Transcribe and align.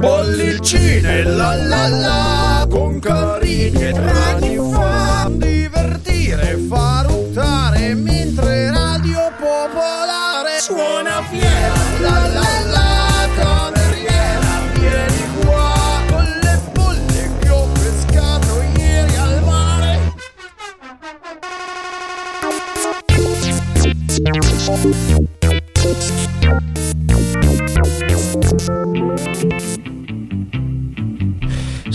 Bollicine 0.00 1.22
la 1.24 1.54
la 1.54 1.88
la 1.88 2.66
con 2.70 2.98
carini 2.98 3.82
e 3.82 3.92
trani 3.92 4.56
fa 4.72 5.28
divertire, 5.30 6.56
fa 6.66 7.04
ruttare 7.06 7.94
mentre 7.94 8.70
Radio 8.70 9.30
Popolare 9.38 10.60
suona 10.60 11.22
fiera 11.28 11.74
la 12.00 12.26
la 12.28 12.60
la 12.70 13.28
cameriera 13.36 14.62
vieni 14.72 15.28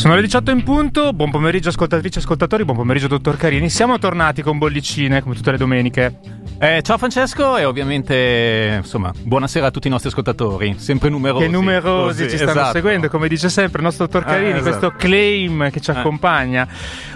Sono 0.03 0.16
le 0.16 0.21
18 0.23 0.52
in 0.52 0.63
punto, 0.63 1.13
buon 1.13 1.31
pomeriggio 1.31 1.70
ascoltatrici 1.70 2.17
e 2.17 2.21
ascoltatori, 2.21 2.66
buon 2.66 2.75
pomeriggio 2.75 3.07
dottor 3.07 3.38
Carini. 3.38 3.70
Siamo 3.70 3.98
tornati 3.99 4.41
con 4.41 4.57
bollicine 4.57 5.21
come 5.21 5.34
tutte 5.34 5.52
le 5.52 5.57
domeniche. 5.57 6.20
Eh, 6.63 6.81
ciao 6.81 6.98
Francesco 6.98 7.58
e 7.58 7.66
ovviamente 7.66 8.76
insomma 8.77 9.12
buonasera 9.13 9.66
a 9.67 9.70
tutti 9.71 9.88
i 9.88 9.90
nostri 9.90 10.08
ascoltatori, 10.08 10.76
sempre 10.77 11.09
numerosi. 11.09 11.44
Che 11.44 11.52
numerosi 11.52 12.23
Così, 12.23 12.30
ci 12.30 12.38
stanno 12.38 12.52
esatto. 12.52 12.71
seguendo, 12.71 13.09
come 13.09 13.27
dice 13.27 13.49
sempre 13.49 13.80
il 13.80 13.84
nostro 13.84 14.05
dottor 14.05 14.23
Carini, 14.23 14.54
Ah, 14.54 14.58
esatto. 14.59 14.70
questo 14.70 14.94
claim 14.95 15.70
che 15.71 15.81
ci 15.81 15.91
Eh. 15.91 15.94
accompagna. 15.94 16.66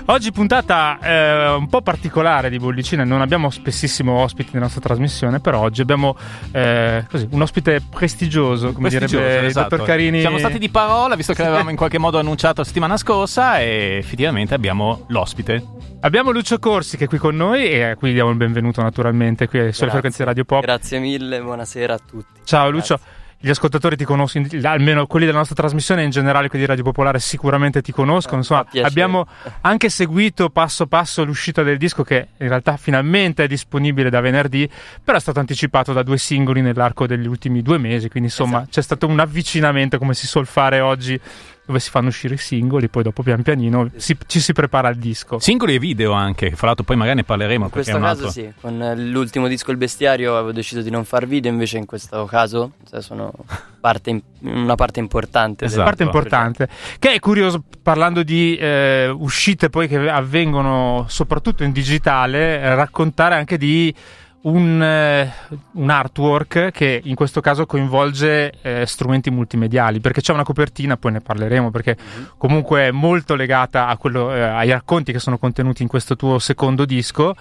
Oggi 0.07 0.33
puntata 0.33 0.99
eh, 1.02 1.47
un 1.52 1.69
po' 1.69 1.81
particolare 1.81 2.49
di 2.49 2.57
bollicine, 2.59 3.05
non 3.05 3.21
abbiamo 3.21 3.49
spessissimo 3.49 4.19
ospiti 4.19 4.49
nella 4.52 4.65
nostra 4.65 4.81
trasmissione, 4.81 5.39
però 5.39 5.61
oggi 5.61 5.79
abbiamo 5.79 6.17
eh, 6.52 7.05
così, 7.09 7.25
un 7.31 7.41
ospite 7.41 7.81
prestigioso, 7.89 8.73
come 8.73 8.89
Prestigioso, 8.89 9.17
direbbe 9.23 9.39
il 9.43 9.45
esatto. 9.45 9.69
dottor 9.69 9.85
Carini. 9.88 10.19
Siamo 10.19 10.39
stati 10.39 10.59
di 10.59 10.67
parola, 10.67 11.16
visto 11.16 11.31
che 11.31 11.43
l'avevamo 11.43 11.69
in 11.69 11.77
qualche 11.77 11.99
modo 11.99 12.19
annunciato 12.19 12.59
la 12.59 12.67
settimana 12.67 12.97
scorsa 12.97 13.61
e 13.61 13.95
effettivamente 13.97 14.53
abbiamo 14.53 15.05
l'ospite. 15.07 15.63
Abbiamo 16.02 16.31
Lucio 16.31 16.59
Corsi 16.59 16.95
che 16.95 17.06
è 17.06 17.08
qui 17.08 17.17
con 17.17 17.36
noi 17.36 17.66
e 17.70 17.84
a 17.84 17.95
cui 17.95 18.14
diamo 18.14 18.30
il 18.30 18.38
benvenuto 18.38 18.81
naturalmente 18.81 19.48
qui 19.48 19.58
sulle 19.58 19.70
Grazie. 19.72 19.90
frequenze 19.90 20.17
di 20.20 20.23
Radio 20.26 20.45
Pop. 20.45 20.62
Grazie 20.62 21.00
mille, 21.00 21.42
buonasera 21.42 21.94
a 21.94 22.00
tutti. 22.00 22.42
Ciao 22.44 22.70
Lucio. 22.70 23.00
Gli 23.40 23.50
ascoltatori 23.50 23.95
ti 23.95 24.03
conoscono, 24.03 24.48
almeno 24.64 25.06
quelli 25.06 25.25
della 25.28 25.38
nostra 25.38 25.56
trasmissione 25.56 26.03
in 26.03 26.09
generale 26.09 26.48
quelli 26.48 26.64
di 26.64 26.70
Radio 26.70 26.84
Popolare 26.84 27.20
sicuramente 27.20 27.81
ti 27.81 27.92
conoscono. 27.92 28.38
Insomma, 28.38 28.64
fa 28.64 28.70
piacere. 28.70 28.92
abbiamo 28.92 29.28
anche 29.62 29.90
seguito 29.90 30.50
passo 30.50 30.88
passo 30.88 31.23
l'uscita 31.23 31.62
del 31.62 31.78
disco 31.78 32.03
che 32.03 32.30
in 32.38 32.48
realtà 32.48 32.78
finalmente 32.78 33.44
è 33.44 33.48
disponibile 33.48 34.09
da 34.09 34.22
venerdì, 34.22 34.68
però 35.03 35.18
è 35.18 35.22
stato 35.22 35.40
anticipato 35.40 35.94
da 35.94 36.02
due 36.03 36.18
singoli 36.18 36.62
nell'arco 36.62 37.06
degli 37.06 37.28
ultimi 37.28 37.62
due 37.62 37.78
mesi, 37.78 38.09
quindi 38.09 38.30
insomma 38.30 38.58
Esatto. 38.58 38.72
c'è 38.72 38.81
stato 38.81 39.08
un 39.08 39.20
avvicinamento 39.20 39.98
come 40.00 40.14
si 40.16 40.25
suol 40.25 40.48
fare 40.48 40.80
oggi 40.80 41.20
dove 41.67 41.79
si 41.79 41.89
fanno 41.89 42.07
uscire 42.07 42.33
i 42.35 42.37
singoli, 42.37 42.87
poi 42.87 43.03
dopo 43.03 43.21
pian 43.21 43.43
pianino 43.43 43.89
si- 43.97 44.17
ci 44.25 44.39
si 44.39 44.53
prepara 44.53 44.87
al 44.87 44.95
disco. 44.95 45.37
Singoli 45.37 45.75
e 45.75 45.79
video 45.79 46.13
anche, 46.13 46.51
fra 46.51 46.67
l'altro 46.67 46.85
poi 46.85 46.95
magari 46.95 47.17
ne 47.17 47.23
parleremo 47.25 47.65
In 47.65 47.69
questo 47.71 47.91
è 47.91 47.95
un 47.95 48.01
caso 48.01 48.25
altro. 48.27 48.29
sì, 48.41 48.51
con 48.59 48.81
eh, 48.81 48.95
l'ultimo 48.95 49.47
disco 49.47 49.71
Il 49.71 49.77
Bestiario 49.77 50.33
avevo 50.35 50.53
deciso 50.53 50.81
di 50.81 50.89
non 50.89 51.03
far 51.03 51.27
video, 51.27 51.51
invece 51.51 51.77
in 51.77 51.85
questo 51.85 52.25
caso 52.25 52.71
cioè, 52.89 53.01
sono 53.01 53.31
parte 53.79 54.09
in- 54.09 54.21
una 54.39 54.75
parte 54.75 54.99
importante. 54.99 55.65
Esatto. 55.65 55.83
parte 55.83 56.03
importante. 56.03 56.69
Che 56.97 57.11
è 57.13 57.19
curioso, 57.19 57.63
parlando 57.83 58.23
di 58.23 58.55
eh, 58.55 59.07
uscite 59.09 59.69
poi 59.69 59.88
che 59.89 59.97
avvengono 60.09 61.05
soprattutto 61.09 61.63
in 61.63 61.71
digitale, 61.73 62.61
eh, 62.61 62.75
raccontare 62.75 63.35
anche 63.35 63.57
di 63.57 63.93
un, 64.41 64.81
eh, 64.81 65.31
un 65.73 65.89
artwork 65.89 66.71
che 66.71 67.02
in 67.03 67.16
questo 67.16 67.41
caso 67.41 67.66
coinvolge 67.66 68.53
eh, 68.61 68.85
strumenti 68.85 69.29
multimediali, 69.29 69.99
perché 69.99 70.21
c'è 70.21 70.33
una 70.33 70.44
copertina, 70.44 70.97
poi 70.97 71.13
ne 71.13 71.21
parleremo, 71.21 71.71
perché 71.71 71.97
comunque 72.38 72.88
è 72.88 72.91
molto 72.91 73.35
legata 73.35 73.88
a 73.88 73.97
quello, 73.97 74.33
eh, 74.33 74.41
ai 74.41 74.69
racconti 74.69 75.11
che 75.11 75.19
sono 75.19 75.38
contenuti 75.38 75.81
in 75.81 75.88
questo 75.88 76.16
tuo 76.16 76.39
secondo 76.39 76.85
disco, 76.85 77.35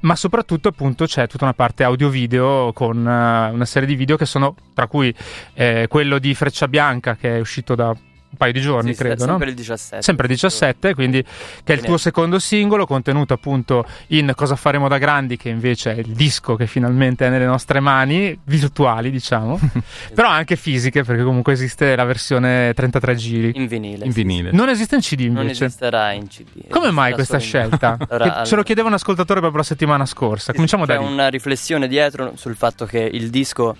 ma 0.00 0.16
soprattutto 0.16 0.68
appunto 0.68 1.06
c'è 1.06 1.26
tutta 1.26 1.44
una 1.44 1.54
parte 1.54 1.84
audio-video 1.84 2.72
con 2.72 2.98
eh, 2.98 3.50
una 3.50 3.64
serie 3.64 3.88
di 3.88 3.94
video 3.94 4.16
che 4.16 4.26
sono, 4.26 4.54
tra 4.74 4.86
cui 4.86 5.14
eh, 5.54 5.86
quello 5.88 6.18
di 6.18 6.34
Freccia 6.34 6.68
Bianca 6.68 7.16
che 7.16 7.36
è 7.36 7.40
uscito 7.40 7.74
da 7.74 7.94
un 8.28 8.36
paio 8.36 8.52
di 8.52 8.60
giorni, 8.60 8.90
Sì, 8.90 8.96
sì, 8.96 9.02
credo, 9.02 9.24
sempre 9.24 9.44
no? 9.44 9.50
il 9.50 9.56
17. 9.56 10.02
Sempre 10.02 10.28
17, 10.28 10.94
quindi 10.94 11.22
che 11.22 11.72
è 11.72 11.76
il 11.76 11.82
tuo 11.82 11.96
secondo 11.96 12.38
singolo, 12.38 12.86
contenuto 12.86 13.32
appunto 13.34 13.86
in 14.08 14.32
Cosa 14.34 14.56
faremo 14.56 14.88
da 14.88 14.98
grandi, 14.98 15.36
che 15.36 15.48
invece 15.48 15.94
è 15.94 15.98
il 15.98 16.12
disco 16.12 16.56
che 16.56 16.66
finalmente 16.66 17.26
è 17.26 17.30
nelle 17.30 17.46
nostre 17.46 17.80
mani, 17.80 18.38
virtuali 18.44 19.10
diciamo, 19.10 19.58
però 20.14 20.28
anche 20.28 20.56
fisiche, 20.56 21.02
perché 21.04 21.22
comunque 21.22 21.52
esiste 21.52 21.96
la 21.96 22.04
versione 22.04 22.72
33 22.74 23.14
giri. 23.16 23.52
In 23.54 23.66
vinile. 23.66 24.04
in 24.04 24.12
sì, 24.12 24.22
vinile. 24.22 24.50
Non 24.52 24.68
esiste 24.68 24.94
in 24.96 25.00
CD 25.00 25.20
sì. 25.20 25.28
Non 25.28 25.42
invece. 25.42 25.64
esisterà 25.66 26.12
in 26.12 26.26
CD. 26.28 26.68
Come 26.68 26.90
mai 26.90 27.12
questa 27.12 27.38
scelta? 27.38 27.96
Allora, 28.08 28.40
Che 28.40 28.46
ce 28.46 28.56
lo 28.56 28.62
chiedeva 28.62 28.88
un 28.88 28.94
ascoltatore 28.94 29.40
proprio 29.40 29.60
la 29.60 29.66
settimana 29.66 30.04
scorsa. 30.06 30.52
Cominciamo 30.52 30.84
C'è 30.84 30.94
da 30.94 31.00
lì. 31.00 31.12
una 31.12 31.28
riflessione 31.28 31.88
dietro 31.88 32.32
sul 32.36 32.56
fatto 32.56 32.84
che 32.86 32.98
il 33.00 33.30
disco, 33.30 33.76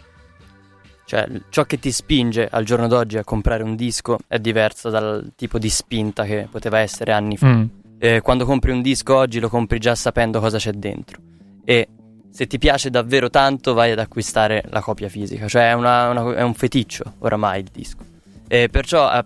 cioè 1.06 1.26
ciò 1.48 1.64
che 1.64 1.78
ti 1.78 1.90
spinge 1.92 2.48
al 2.50 2.64
giorno 2.64 2.88
d'oggi 2.88 3.16
a 3.16 3.24
comprare 3.24 3.62
un 3.62 3.74
disco 3.76 4.18
è 4.26 4.38
diverso 4.38 4.90
dal 4.90 5.32
tipo 5.34 5.58
di 5.58 5.70
spinta 5.70 6.24
che 6.24 6.48
poteva 6.50 6.78
essere 6.80 7.12
anni 7.12 7.36
fa. 7.38 7.46
Mm. 7.46 7.64
Eh, 7.98 8.20
quando 8.20 8.44
compri 8.44 8.72
un 8.72 8.82
disco 8.82 9.16
oggi 9.16 9.40
lo 9.40 9.48
compri 9.48 9.78
già 9.78 9.94
sapendo 9.94 10.38
cosa 10.40 10.58
c'è 10.58 10.72
dentro 10.72 11.18
e 11.64 11.88
se 12.30 12.46
ti 12.46 12.58
piace 12.58 12.90
davvero 12.90 13.30
tanto 13.30 13.72
vai 13.72 13.92
ad 13.92 13.98
acquistare 13.98 14.62
la 14.68 14.82
copia 14.82 15.08
fisica, 15.08 15.48
cioè 15.48 15.70
è, 15.70 15.72
una- 15.72 16.10
una- 16.10 16.34
è 16.34 16.42
un 16.42 16.52
feticcio 16.52 17.14
oramai 17.20 17.60
il 17.60 17.68
disco. 17.72 18.04
E 18.46 18.68
perciò 18.68 19.06
ha, 19.06 19.24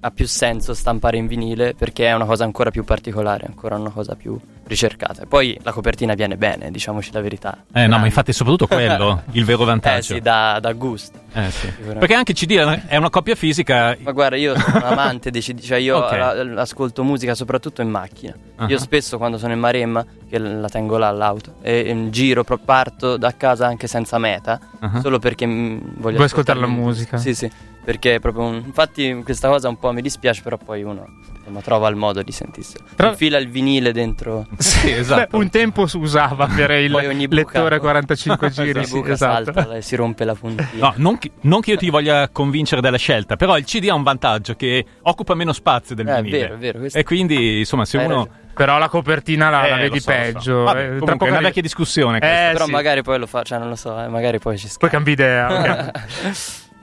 ha 0.00 0.10
più 0.10 0.26
senso 0.26 0.74
stampare 0.74 1.16
in 1.16 1.26
vinile 1.26 1.72
perché 1.74 2.06
è 2.08 2.12
una 2.12 2.26
cosa 2.26 2.44
ancora 2.44 2.70
più 2.70 2.84
particolare, 2.84 3.46
ancora 3.46 3.76
una 3.76 3.88
cosa 3.90 4.14
più 4.16 4.38
ricercata. 4.72 5.22
E 5.22 5.26
poi 5.26 5.58
la 5.62 5.72
copertina 5.72 6.14
viene 6.14 6.36
bene, 6.36 6.70
diciamoci 6.70 7.10
la 7.12 7.20
verità. 7.20 7.64
Eh 7.72 7.86
no, 7.86 7.98
ma 7.98 8.06
infatti 8.06 8.30
è 8.30 8.34
soprattutto 8.34 8.66
quello 8.66 9.22
il 9.32 9.44
vero 9.44 9.62
Eh 9.62 9.66
vantaggio. 9.66 10.14
sì, 10.14 10.20
da, 10.20 10.58
da 10.60 10.72
gusto. 10.72 11.20
Eh, 11.32 11.50
sì. 11.50 11.68
Perché 11.98 12.14
anche 12.14 12.32
CD 12.32 12.56
è 12.86 12.96
una 12.96 13.10
coppia 13.10 13.34
fisica. 13.34 13.96
Ma 14.00 14.12
guarda, 14.12 14.36
io 14.36 14.58
sono 14.58 14.76
un 14.78 14.82
amante 14.92 15.30
dei 15.30 15.40
CD, 15.40 15.60
cioè 15.60 15.78
io 15.78 15.98
Ok. 15.98 16.12
la- 16.16 16.60
ascolto 16.60 17.02
musica 17.04 17.34
soprattutto 17.34 17.82
in 17.82 17.88
macchina. 17.88 18.34
Ah. 18.56 18.66
Io 18.66 18.78
spesso 18.78 19.16
quando 19.18 19.38
sono 19.38 19.52
in 19.52 19.58
Maremma, 19.58 20.04
che 20.32 20.38
la 20.38 20.68
tengo 20.68 20.96
là 20.96 21.08
all'auto, 21.08 21.56
e 21.60 21.80
in 21.90 22.10
giro 22.10 22.42
pro- 22.42 22.56
parto 22.58 23.16
da 23.18 23.34
casa 23.36 23.66
anche 23.66 23.86
senza 23.86 24.16
meta, 24.18 24.58
Ah. 24.80 25.00
solo 25.00 25.18
perché 25.18 25.46
mm, 25.46 25.78
voglio 25.98 26.16
Vuoi 26.16 26.26
ascoltare 26.26 26.58
la 26.58 26.66
musica? 26.66 27.18
Sì, 27.18 27.34
sì, 27.34 27.50
perché 27.84 28.14
è 28.16 28.20
proprio 28.20 28.44
un... 28.46 28.62
Infatti 28.64 29.20
questa 29.22 29.48
cosa 29.48 29.68
un 29.68 29.76
po' 29.78 29.92
mi 29.92 30.00
dispiace, 30.02 30.40
però 30.42 30.56
poi 30.56 30.82
uno 30.82 31.06
insomma, 31.36 31.60
trova 31.60 31.88
il 31.88 31.96
modo 31.96 32.22
di 32.22 32.32
sentirselo. 32.32 32.84
Tra- 32.96 33.08
Infila 33.10 33.38
il 33.38 33.48
vinile 33.48 33.92
dentro... 33.92 34.46
Sì, 34.58 34.90
esatto. 34.90 35.36
Beh, 35.36 35.44
un 35.44 35.50
tempo 35.50 35.86
si 35.86 35.96
usava 35.98 36.44
avere 36.44 36.82
il 36.84 36.90
Poi 36.92 37.06
ogni 37.06 37.28
buca- 37.28 37.58
lettore 37.60 37.78
45 37.80 38.50
giri. 38.50 38.84
sì, 38.86 39.02
esatto. 39.06 39.52
salta 39.52 39.74
e 39.76 39.82
si 39.82 39.94
rompe 39.96 40.24
la 40.24 40.34
puntina. 40.34 40.68
No, 40.88 40.92
non 40.96 41.18
che, 41.18 41.30
non 41.42 41.60
che 41.60 41.72
io 41.72 41.76
ti 41.76 41.90
voglia 41.90 42.28
convincere 42.30 42.80
della 42.80 42.96
scelta, 42.98 43.36
però 43.36 43.56
il 43.58 43.64
CD 43.64 43.88
ha 43.88 43.94
un 43.94 44.02
vantaggio 44.02 44.54
che 44.54 44.84
occupa 45.02 45.34
meno 45.34 45.52
spazio 45.52 45.94
del 45.94 46.08
Eh, 46.08 46.16
è 46.16 46.22
vinile. 46.22 46.38
vero, 46.42 46.54
è 46.54 46.58
vero, 46.58 46.78
questo- 46.80 46.98
E 46.98 47.04
quindi, 47.04 47.58
insomma, 47.58 47.84
se 47.84 47.98
Hai 47.98 48.04
uno. 48.06 48.14
ragione. 48.16 48.40
Però 48.54 48.78
la 48.78 48.88
copertina 48.88 49.48
la, 49.50 49.66
Eh, 49.66 49.70
la 49.70 49.76
vedi 49.76 50.00
so, 50.00 50.10
peggio. 50.10 50.62
Vabbè, 50.64 50.78
Eh, 50.78 50.84
comunque 50.84 51.06
tra 51.06 51.16
poco 51.16 51.26
è 51.26 51.30
una 51.30 51.40
vecchia 51.40 51.62
discussione. 51.62 52.18
questa. 52.18 52.48
Eh, 52.48 52.52
però 52.52 52.64
sì. 52.66 52.70
magari 52.70 53.02
poi 53.02 53.18
lo 53.18 53.26
fa, 53.26 53.42
cioè 53.42 53.58
non 53.58 53.68
lo 53.68 53.76
so, 53.76 53.98
eh, 54.02 54.08
magari 54.08 54.38
poi 54.38 54.56
ci 54.58 54.64
Poi 54.66 54.72
scappa. 54.74 54.88
cambi 54.88 55.12
idea. 55.12 55.90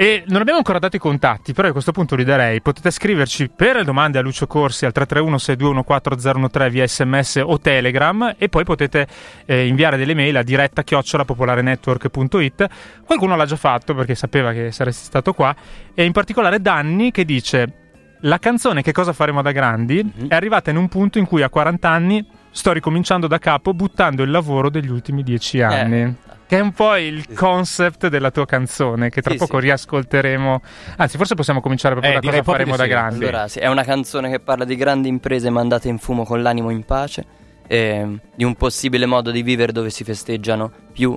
E 0.02 0.24
non 0.28 0.40
abbiamo 0.40 0.60
ancora 0.60 0.80
dato 0.80 0.96
i 0.96 1.00
contatti, 1.00 1.52
però 1.52 1.68
a 1.68 1.72
questo 1.74 1.92
punto 1.92 2.16
li 2.16 2.24
darei. 2.24 2.62
Potete 2.62 2.90
scriverci 2.90 3.50
per 3.54 3.84
domande 3.84 4.18
a 4.18 4.22
Lucio 4.22 4.48
Corsi 4.48 4.86
al 4.86 4.94
331-621-4013 4.96 6.70
via 6.70 6.88
sms 6.88 7.42
o 7.44 7.60
telegram 7.60 8.34
e 8.38 8.48
poi 8.48 8.64
potete 8.64 9.06
eh, 9.46 9.68
inviare 9.68 9.98
delle 9.98 10.14
mail 10.14 10.38
a 10.38 10.44
diretta 10.44 10.84
chiocciolapopolarenetwork.it. 10.84 12.68
Qualcuno 13.06 13.36
l'ha 13.36 13.46
già 13.46 13.58
fatto 13.58 13.94
perché 13.94 14.16
sapeva 14.16 14.54
che 14.54 14.72
saresti 14.72 15.04
stato 15.04 15.34
qua 15.34 15.54
e 15.94 16.06
in 16.06 16.14
particolare 16.14 16.62
Danni 16.62 17.12
che 17.12 17.26
dice 17.26 17.74
la 18.22 18.38
canzone 18.40 18.82
Che 18.82 18.92
cosa 18.92 19.14
faremo 19.14 19.42
da 19.42 19.52
grandi 19.52 20.04
Mhm. 20.04 20.28
è 20.30 20.36
arrivata 20.36 20.70
in 20.70 20.78
un 20.78 20.88
punto 20.88 21.18
in 21.20 21.26
cui 21.26 21.42
a 21.42 21.50
40 21.50 21.90
anni 21.90 22.26
sto 22.52 22.72
ricominciando 22.72 23.28
da 23.28 23.38
capo 23.38 23.74
buttando 23.74 24.24
il 24.24 24.32
lavoro 24.32 24.70
degli 24.70 24.90
ultimi 24.90 25.24
10 25.24 25.62
anni. 25.62 26.16
Che 26.50 26.58
è 26.58 26.62
un 26.62 26.72
po' 26.72 26.96
il 26.96 27.24
Sì. 27.28 27.36
concept 27.36 28.08
della 28.08 28.32
tua 28.32 28.48
canzone, 28.48 29.12
che 29.12 29.22
tra 29.22 29.34
Sì, 29.34 29.38
poco 29.38 29.60
riascolteremo. 29.60 30.62
Anzi, 30.98 31.18
forse 31.18 31.36
possiamo 31.36 31.62
cominciare 31.62 31.94
proprio 31.94 32.14
Eh, 32.18 32.20
da 32.20 32.28
cosa 32.28 32.42
faremo 32.44 32.76
da 32.76 32.88
grandi. 32.88 33.24
Allora, 33.24 33.46
è 33.54 33.68
una 33.68 33.84
canzone 33.84 34.32
che 34.32 34.40
parla 34.40 34.66
di 34.66 34.76
grandi 34.76 35.10
imprese 35.10 35.52
mandate 35.52 35.90
in 35.90 36.00
fumo 36.00 36.24
con 36.26 36.42
l'animo 36.42 36.72
in 36.72 36.84
pace, 36.86 37.24
e 37.68 38.18
di 38.34 38.44
un 38.44 38.56
possibile 38.56 39.06
modo 39.06 39.30
di 39.30 39.44
vivere 39.44 39.72
dove 39.72 39.92
si 39.92 40.04
festeggiano 40.04 40.72
più 40.92 41.16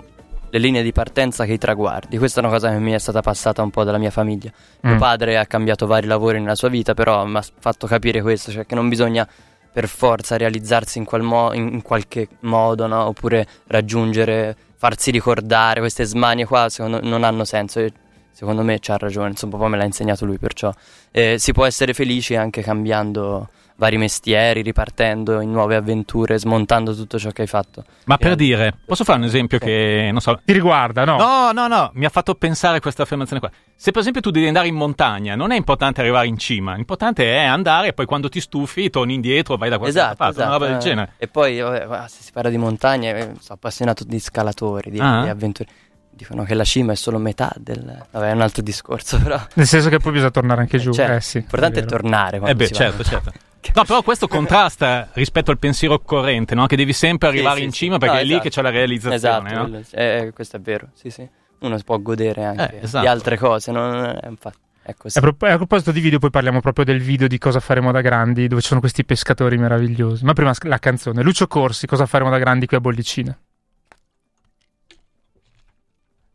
le 0.55 0.59
linee 0.59 0.83
di 0.83 0.93
partenza 0.93 1.47
che 1.47 1.55
i 1.55 1.59
traguardi. 1.59 2.19
Questa 2.19 2.41
è 2.41 2.45
una 2.45 2.53
cosa 2.53 2.69
che 2.71 2.79
mi 2.79 2.93
è 2.93 2.99
stata 2.99 3.23
passata 3.23 3.63
un 3.63 3.71
po' 3.71 3.85
dalla 3.85 3.97
mia 3.97 4.11
famiglia. 4.11 4.51
Mio 4.83 4.97
Mm. 4.97 4.99
padre 4.99 5.39
ha 5.39 5.47
cambiato 5.47 5.87
vari 5.87 6.07
lavori 6.07 6.39
nella 6.41 6.55
sua 6.55 6.69
vita, 6.69 6.93
però 6.93 7.25
mi 7.25 7.39
ha 7.39 7.45
fatto 7.59 7.87
capire 7.87 8.21
questo, 8.21 8.51
cioè 8.51 8.67
che 8.67 8.75
non 8.75 8.91
bisogna 8.91 9.27
per 9.73 9.89
forza 9.89 10.37
realizzarsi 10.37 10.99
in, 10.99 11.07
qual 11.07 11.23
mo- 11.23 11.55
in- 11.55 11.69
in 11.73 11.81
qualche 11.81 12.29
modo, 12.41 12.87
no? 12.87 13.07
oppure 13.07 13.47
raggiungere, 13.69 14.55
farsi 14.77 15.11
ricordare 15.11 15.81
queste 15.81 16.05
smanie 16.05 16.45
qua, 16.45 16.69
secondo 16.69 17.01
non 17.03 17.25
hanno 17.25 17.45
senso. 17.47 17.81
E 17.81 17.91
secondo 18.33 18.63
me 18.63 18.79
c'ha 18.79 18.99
ragione, 18.99 19.31
insomma 19.31 19.57
poi 19.57 19.71
me 19.71 19.79
l'ha 19.79 19.85
insegnato 19.85 20.27
lui, 20.27 20.37
perciò 20.37 20.71
eh, 21.13 21.37
si 21.39 21.53
può 21.53 21.65
essere 21.65 21.95
felici 21.95 22.35
anche 22.37 22.61
cambiando 22.63 23.49
vari 23.77 23.97
mestieri, 23.97 24.63
ripartendo 24.63 25.41
in 25.41 25.51
nuove 25.51 25.77
avventure, 25.77 26.39
smontando 26.39 26.95
tutto 26.95 27.19
ciò 27.19 27.31
che 27.31 27.43
hai 27.43 27.49
fatto. 27.49 27.85
Ma 28.05 28.17
per 28.17 28.33
Eh, 28.33 28.37
dire, 28.37 28.75
posso 28.87 29.05
fare 29.05 29.19
un 29.19 29.25
esempio 29.25 29.59
Sì. 29.59 29.65
che 29.65 30.09
non 30.13 30.21
so. 30.21 30.41
Ti 30.45 30.53
riguarda, 30.53 31.05
no? 31.05 31.17
No, 31.17 31.53
no, 31.53 31.67
no, 31.67 31.91
mi 31.95 32.05
ha 32.05 32.09
fatto 32.09 32.35
pensare 32.35 32.81
questa 32.81 33.03
affermazione 33.03 33.41
qua. 33.41 33.51
Se 33.75 33.91
per 33.91 34.01
esempio 34.01 34.21
tu 34.21 34.31
devi 34.31 34.47
andare 34.47 34.69
in 34.69 34.75
montagna, 34.77 35.35
non 35.35 35.51
è 35.51 35.57
importante 35.57 36.01
arrivare 36.01 36.27
in 36.29 36.39
cima, 36.39 36.75
l'importante 36.75 37.25
è 37.35 37.45
andare 37.45 37.89
e 37.89 37.93
poi 37.93 38.07
quando 38.07 38.29
ti 38.29 38.41
stufi 38.41 38.91
torni 38.91 39.15
indietro, 39.15 39.57
vai 39.57 39.69
da 39.71 39.79
qualche 39.79 39.97
Esatto, 39.99 40.17
parte, 40.17 40.35
esatto. 40.35 40.49
una 40.49 40.57
roba 40.59 40.67
del 40.71 40.77
eh. 40.77 40.89
genere. 40.89 41.13
E 41.19 41.27
poi, 41.29 41.57
se 41.57 42.23
si 42.23 42.31
parla 42.33 42.51
di 42.51 42.59
montagne, 42.59 43.11
eh, 43.11 43.23
sono 43.23 43.55
appassionato 43.55 44.05
di 44.05 44.19
scalatori, 44.21 44.91
di, 44.91 44.99
Ah. 45.01 45.23
di 45.23 45.29
avventure. 45.29 45.69
Dicono 46.15 46.45
che 46.45 46.53
la 46.55 46.63
cima 46.65 46.93
è 46.93 46.95
solo 46.95 47.17
metà 47.19 47.51
del... 47.57 47.83
Vabbè, 48.11 48.29
è 48.29 48.33
un 48.33 48.43
altro 48.43 48.63
discorso, 48.63 49.19
però... 49.23 49.41
Nel 49.55 49.67
senso 49.67 49.89
che 49.89 49.99
poi 49.99 50.13
bisogna 50.13 50.31
tornare 50.31 50.61
anche 50.61 50.79
giù. 50.79 50.93
Cioè, 50.93 51.17
eh 51.17 51.21
sì. 51.23 51.39
L'importante 51.39 51.81
è, 51.81 51.83
vero. 51.83 51.97
tornare 51.97 52.39
quando 52.39 52.51
Eh 52.51 52.55
beh, 52.55 52.67
si 52.67 52.73
va. 52.75 52.79
certo, 52.79 53.03
certo. 53.03 53.33
No, 53.75 53.85
però 53.85 54.03
questo 54.03 54.27
contrasta 54.27 55.09
rispetto 55.13 55.51
al 55.53 55.59
pensiero 55.59 56.01
corrente, 56.01 56.55
no? 56.55 56.67
Che 56.67 56.75
devi 56.77 56.93
sempre 56.93 57.29
arrivare 57.29 57.59
sì, 57.61 57.65
in 57.65 57.71
sì. 57.71 57.77
cima 57.79 57.99
perché 57.99 58.15
No, 58.17 58.21
è 58.21 58.25
lì 58.25 58.31
esatto. 58.31 58.43
che 58.45 58.51
c'è 58.51 58.63
la 58.63 58.71
realizzazione, 58.71 59.15
Esatto, 59.17 59.55
no? 59.55 59.69
quello- 59.69 59.85
eh, 59.93 60.31
questo 60.35 60.57
è 60.57 60.61
vero, 60.61 60.89
sì, 60.95 61.11
sì. 61.11 61.29
Uno 61.61 61.79
si 61.79 61.85
può 61.85 61.97
godere 61.99 62.45
anche 62.45 62.81
Eh, 62.81 62.85
esatto. 62.85 63.05
di 63.05 63.07
altre 63.11 63.37
cose, 63.39 63.71
non 63.71 64.05
è, 64.05 64.27
infatti, 64.29 64.59
è 64.83 64.95
così. 64.95 65.17
A, 65.17 65.21
prop- 65.21 65.43
a 65.45 65.57
proposito 65.57 65.93
di 65.93 66.01
video, 66.01 66.19
poi 66.19 66.31
parliamo 66.31 66.61
proprio 66.61 66.85
del 66.85 67.01
video 67.01 67.29
di 67.29 67.39
cosa 67.39 67.61
faremo 67.61 67.93
da 67.93 68.01
grandi, 68.01 68.49
dove 68.49 68.61
ci 68.63 68.67
sono 68.67 68.81
questi 68.81 69.05
pescatori 69.05 69.57
meravigliosi. 69.59 70.25
Ma 70.25 70.33
prima 70.33 70.53
la 70.63 70.79
canzone. 70.79 71.23
Lucio 71.23 71.47
Corsi, 71.47 71.87
cosa 71.87 72.05
faremo 72.07 72.31
da 72.31 72.39
grandi 72.39 72.67
qui 72.67 72.77
a 72.77 72.81
Bollicina? 72.81 73.39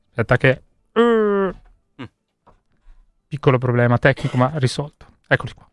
Aspetta 0.09 0.37
che... 0.37 0.61
Uh, 0.93 1.53
piccolo 3.27 3.57
problema 3.57 3.97
tecnico, 3.97 4.37
ma 4.37 4.51
risolto. 4.55 5.05
Eccoli 5.27 5.51
qua. 5.53 5.67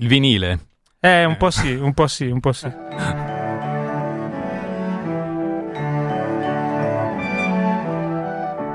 Il 0.00 0.08
vinile. 0.08 0.58
Eh, 0.98 1.26
un 1.26 1.36
po' 1.36 1.50
sì, 1.50 1.74
un 1.74 1.92
po' 1.92 2.06
sì, 2.06 2.26
un 2.26 2.40
po' 2.40 2.52
sì. 2.52 2.72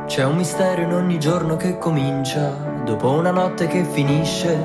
C'è 0.05 0.23
un 0.23 0.35
mistero 0.35 0.83
in 0.83 0.93
ogni 0.93 1.19
giorno 1.19 1.57
che 1.57 1.79
comincia, 1.79 2.49
dopo 2.85 3.09
una 3.09 3.31
notte 3.31 3.65
che 3.65 3.83
finisce. 3.85 4.55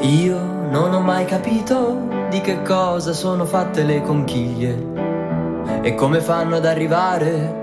Io 0.00 0.68
non 0.68 0.94
ho 0.94 1.00
mai 1.00 1.26
capito 1.26 2.08
di 2.28 2.40
che 2.40 2.60
cosa 2.62 3.12
sono 3.12 3.44
fatte 3.44 3.84
le 3.84 4.02
conchiglie 4.02 4.84
e 5.82 5.94
come 5.94 6.20
fanno 6.20 6.56
ad 6.56 6.66
arrivare 6.66 7.57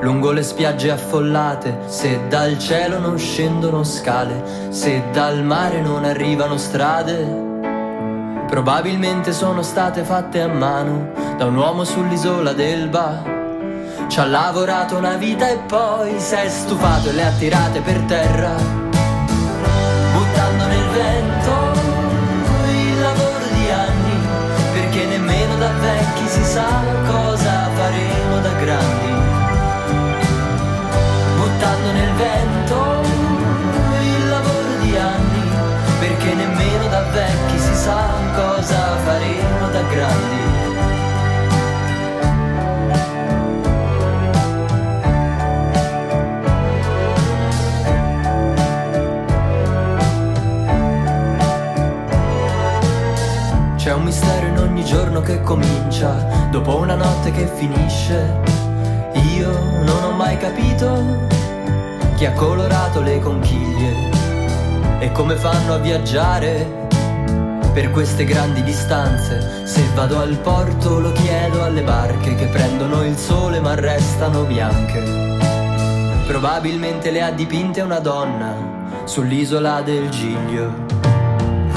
lungo 0.00 0.30
le 0.30 0.42
spiagge 0.42 0.90
affollate, 0.90 1.78
se 1.86 2.28
dal 2.28 2.58
cielo 2.58 2.98
non 2.98 3.18
scendono 3.18 3.82
scale, 3.82 4.68
se 4.70 5.02
dal 5.12 5.42
mare 5.42 5.80
non 5.80 6.04
arrivano 6.04 6.56
strade. 6.56 7.46
Probabilmente 8.48 9.32
sono 9.32 9.62
state 9.62 10.04
fatte 10.04 10.40
a 10.40 10.48
mano 10.48 11.12
da 11.36 11.46
un 11.46 11.56
uomo 11.56 11.84
sull'isola 11.84 12.52
d'Elba. 12.52 13.36
Ci 14.06 14.20
ha 14.20 14.24
lavorato 14.24 14.96
una 14.96 15.16
vita 15.16 15.48
e 15.48 15.58
poi 15.58 16.18
si 16.18 16.34
è 16.34 16.48
stufato 16.48 17.10
e 17.10 17.12
le 17.12 17.24
ha 17.24 17.30
tirate 17.32 17.80
per 17.80 18.00
terra, 18.02 18.54
buttando 20.12 20.64
nel 20.64 20.88
vento 20.88 21.50
il 22.70 23.00
lavoro 23.00 23.44
di 23.52 23.70
anni, 23.70 24.18
perché 24.72 25.04
nemmeno 25.04 25.56
da 25.56 25.70
vecchi 25.80 26.26
si 26.26 26.44
sa 26.44 26.97
capito 60.58 61.26
chi 62.16 62.26
ha 62.26 62.32
colorato 62.32 63.00
le 63.00 63.20
conchiglie 63.20 64.10
e 64.98 65.12
come 65.12 65.36
fanno 65.36 65.74
a 65.74 65.78
viaggiare 65.78 66.86
per 67.72 67.92
queste 67.92 68.24
grandi 68.24 68.64
distanze. 68.64 69.64
Se 69.64 69.84
vado 69.94 70.18
al 70.18 70.36
porto 70.38 70.98
lo 70.98 71.12
chiedo 71.12 71.62
alle 71.62 71.82
barche 71.82 72.34
che 72.34 72.46
prendono 72.46 73.04
il 73.04 73.16
sole 73.16 73.60
ma 73.60 73.74
restano 73.76 74.42
bianche. 74.42 75.36
Probabilmente 76.26 77.12
le 77.12 77.22
ha 77.22 77.30
dipinte 77.30 77.80
una 77.80 78.00
donna 78.00 78.52
sull'isola 79.04 79.80
del 79.82 80.08
Giglio. 80.08 80.86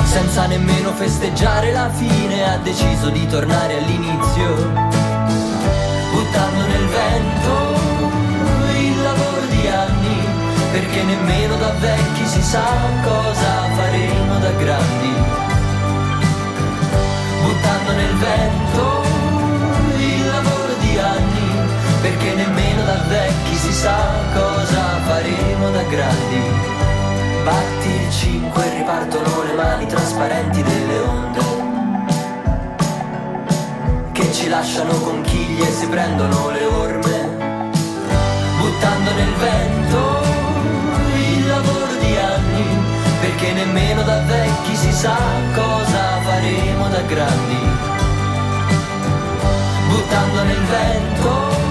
Senza 0.04 0.48
nemmeno 0.48 0.92
festeggiare 0.92 1.72
la 1.72 1.90
fine 1.90 2.52
ha 2.52 2.58
deciso 2.58 3.10
di 3.10 3.26
tornare 3.28 3.78
all'inizio, 3.78 4.56
buttando 6.12 6.66
nel 6.68 6.88
vento 6.88 7.61
perché 10.72 11.04
nemmeno 11.04 11.58
da 11.58 11.72
vecchi 11.80 12.26
si 12.26 12.42
sa 12.42 12.64
cosa 13.04 13.68
faremo 13.76 14.40
da 14.40 14.52
grandi. 14.52 15.14
Buttando 17.44 17.92
nel 17.92 18.16
vento 18.16 19.04
il 19.98 20.26
lavoro 20.28 20.74
di 20.80 20.98
anni, 20.98 21.50
perché 22.02 22.34
nemmeno 22.36 22.84
da 22.84 23.04
vecchi 23.08 23.56
si 23.56 23.74
sa 23.74 23.98
cosa 24.34 24.82
faremo 25.06 25.70
da 25.72 25.84
grandi. 25.84 26.80
Batti 27.44 27.90
il 27.90 28.12
5 28.12 28.66
e 28.66 28.78
ripartono 28.78 29.44
le 29.44 29.54
mani 29.54 29.88
trasparenti 29.88 30.62
delle 30.62 31.00
onde 31.00 31.40
Che 34.12 34.32
ci 34.32 34.48
lasciano 34.48 34.94
conchiglie 35.00 35.68
e 35.68 35.72
si 35.72 35.88
prendono 35.88 36.52
le 36.52 36.66
orme 36.66 37.30
Buttando 38.60 39.12
nel 39.14 39.34
vento 39.40 40.31
nemmeno 43.66 44.02
da 44.02 44.22
vecchi 44.22 44.76
si 44.76 44.92
sa 44.92 45.16
cosa 45.54 46.20
faremo 46.22 46.88
da 46.88 47.02
grandi. 47.02 47.60
Buttando 49.88 50.44
nel 50.44 50.64
vento 50.76 51.71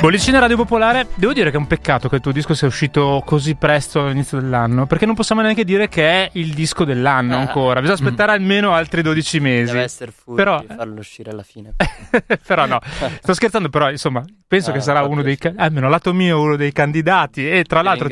Bollicina 0.00 0.38
Radio 0.38 0.56
Popolare, 0.56 1.08
devo 1.16 1.34
dire 1.34 1.50
che 1.50 1.56
è 1.56 1.58
un 1.58 1.66
peccato 1.66 2.08
che 2.08 2.16
il 2.16 2.20
tuo 2.22 2.32
disco 2.32 2.54
sia 2.54 2.66
uscito 2.66 3.22
così 3.26 3.54
presto 3.54 4.06
all'inizio 4.06 4.40
dell'anno, 4.40 4.86
perché 4.86 5.04
non 5.04 5.14
possiamo 5.14 5.42
neanche 5.42 5.62
dire 5.62 5.88
che 5.88 6.02
è 6.24 6.30
il 6.34 6.54
disco 6.54 6.84
dell'anno 6.86 7.34
Ah. 7.36 7.40
ancora, 7.40 7.80
bisogna 7.80 7.98
aspettare 7.98 8.32
almeno 8.32 8.72
altri 8.72 9.02
12 9.02 9.40
mesi. 9.40 9.72
Deve 9.72 9.84
essere 9.84 10.10
furbi 10.10 10.40
Però- 10.42 10.64
farlo 10.74 10.98
uscire 11.00 11.30
alla 11.32 11.42
fine. 11.42 11.74
però 12.46 12.64
no, 12.64 12.80
sto 13.20 13.34
scherzando, 13.34 13.68
però 13.68 13.90
insomma, 13.90 14.24
penso 14.48 14.70
Ah, 14.70 14.72
che 14.72 14.80
sarà 14.80 15.02
uno 15.02 15.20
dei, 15.20 15.36
ca- 15.36 15.52
almeno 15.54 15.90
lato 15.90 16.14
mio, 16.14 16.40
uno 16.40 16.56
dei 16.56 16.72
candidati 16.72 17.48
e 17.50 17.64
tra 17.64 17.82
l'altro 17.82 18.08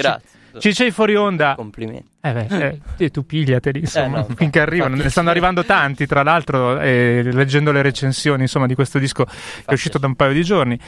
ci, 0.58 0.72
c'è 0.72 0.90
fuori 0.90 1.14
onda. 1.16 1.54
Complimenti. 1.56 2.06
Eh 2.20 2.32
beh, 2.32 2.46
eh, 2.66 2.80
e 2.98 3.10
tu 3.10 3.24
pigliateli, 3.24 3.78
insomma, 3.80 4.18
no, 4.18 4.24
fa- 4.24 4.34
finché 4.36 4.60
arrivano. 4.60 4.94
Ne 4.96 5.08
stanno 5.08 5.30
arrivando 5.30 5.64
tanti, 5.64 6.06
tra 6.06 6.22
l'altro, 6.22 6.78
eh, 6.80 7.22
leggendo 7.32 7.72
le 7.72 7.80
recensioni, 7.80 8.42
insomma, 8.42 8.66
di 8.66 8.74
questo 8.74 8.98
disco 8.98 9.24
che 9.24 9.32
è 9.64 9.72
uscito 9.72 9.96
da 9.96 10.06
un 10.06 10.14
paio 10.16 10.32
di 10.34 10.42
giorni. 10.44 10.78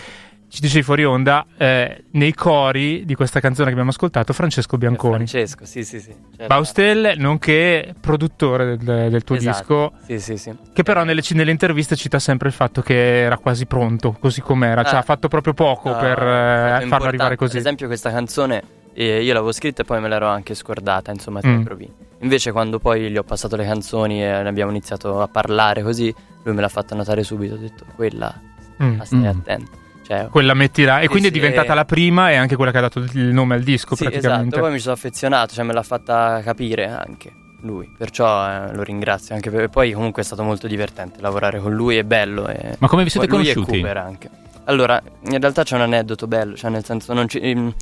Ci 0.53 0.61
dicevi 0.61 0.83
fuori 0.83 1.05
onda, 1.05 1.47
eh, 1.57 2.07
nei 2.11 2.35
cori 2.35 3.05
di 3.05 3.15
questa 3.15 3.39
canzone 3.39 3.67
che 3.67 3.73
abbiamo 3.73 3.91
ascoltato, 3.91 4.33
Francesco 4.33 4.77
Bianconi. 4.77 5.15
Francesco, 5.15 5.65
sì, 5.65 5.85
sì, 5.85 6.01
sì. 6.01 6.13
C'era- 6.37 6.49
Baustel, 6.49 7.15
nonché 7.19 7.95
produttore 8.01 8.77
del, 8.77 9.11
del 9.11 9.23
tuo 9.23 9.37
Esatto. 9.37 9.93
disco, 9.93 9.93
Sì, 10.07 10.19
sì, 10.19 10.37
sì. 10.37 10.53
che 10.73 10.83
però 10.83 11.05
nelle, 11.05 11.23
nelle 11.35 11.53
interviste 11.53 11.95
cita 11.95 12.19
sempre 12.19 12.49
il 12.49 12.55
fatto 12.55 12.83
che 12.83 13.21
era 13.21 13.39
quasi 13.39 13.67
pronto, 13.67 14.17
così 14.19 14.41
com'era, 14.41 14.83
cioè 14.83 14.97
Ah. 14.97 14.99
ha 14.99 15.03
fatto 15.03 15.29
proprio 15.29 15.55
poco 15.55 15.91
No, 15.91 15.99
per 15.99 16.19
eh, 16.21 16.85
farlo 16.89 17.07
arrivare 17.07 17.37
così. 17.37 17.53
Per 17.53 17.61
esempio 17.61 17.87
questa 17.87 18.11
canzone 18.11 18.63
eh, 18.93 19.23
io 19.23 19.33
l'avevo 19.33 19.53
scritta 19.53 19.83
e 19.83 19.85
poi 19.85 20.01
me 20.01 20.09
l'ero 20.09 20.27
anche 20.27 20.55
scordata, 20.55 21.13
insomma, 21.13 21.41
tra 21.41 21.51
Mm. 21.53 21.61
i 21.61 21.63
provini. 21.63 21.95
Invece 22.23 22.51
quando 22.51 22.81
poi 22.81 23.09
gli 23.09 23.17
ho 23.17 23.23
passato 23.23 23.55
le 23.55 23.65
canzoni 23.65 24.21
e 24.21 24.27
ne 24.43 24.49
abbiamo 24.49 24.73
iniziato 24.73 25.23
a 25.23 25.29
parlare 25.29 25.85
così, 25.85 26.13
lui 26.43 26.55
me 26.57 26.61
l'ha 26.61 26.69
fatta 26.69 26.97
notare 26.97 27.23
subito, 27.23 27.55
ho 27.55 27.59
detto 27.59 27.85
quella, 27.95 28.35
Mm. 28.83 28.99
stai 29.03 29.19
Mm. 29.21 29.25
attento. 29.27 29.79
Cioè, 30.11 30.27
Quella 30.27 30.55
mettila, 30.55 30.99
e 30.99 31.03
Sì, 31.03 31.09
quindi 31.09 31.29
è 31.29 31.31
diventata 31.31 31.71
eh. 31.71 31.77
la 31.77 31.85
prima 31.85 32.33
e 32.33 32.35
anche 32.35 32.57
quella 32.57 32.73
che 32.73 32.79
ha 32.79 32.81
dato 32.81 32.99
il 32.99 33.27
nome 33.27 33.55
al 33.55 33.63
disco 33.63 33.95
sì, 33.95 34.03
praticamente. 34.03 34.47
esatto, 34.49 34.61
poi 34.61 34.73
mi 34.73 34.81
sono 34.81 34.95
affezionato, 34.95 35.55
cioè 35.55 35.65
me 35.65 35.73
l'ha 35.73 35.85
fatta 35.85 36.41
capire 36.43 36.89
anche. 36.89 37.33
lui, 37.61 37.89
perciò 37.97 38.45
eh, 38.49 38.75
lo 38.75 38.83
ringrazio 38.83 39.37
anche 39.37 39.51
per 39.51 39.69
poi 39.69 39.93
comunque 39.93 40.23
è 40.23 40.25
stato 40.25 40.43
molto 40.43 40.67
divertente 40.67 41.21
lavorare 41.21 41.61
con 41.61 41.73
lui, 41.73 41.97
è 41.97 42.03
bello. 42.03 42.49
E 42.49 42.75
Ma 42.79 42.89
come 42.89 43.05
vi 43.05 43.11
siete 43.11 43.29
poi 43.29 43.37
lui 43.37 43.53
conosciuti? 43.53 43.79
E 43.79 43.81
Cooper 43.83 43.97
anche. 43.99 44.31
Allora, 44.65 45.01
in 45.29 45.39
realtà 45.39 45.63
c'è 45.63 45.77
un 45.77 45.83
aneddoto 45.83 46.27
bello, 46.27 46.57
cioè 46.57 46.71
nel 46.71 46.85
senso 46.85 47.13
non 47.13 47.29
ci, 47.29 47.39
ehm, 47.39 47.73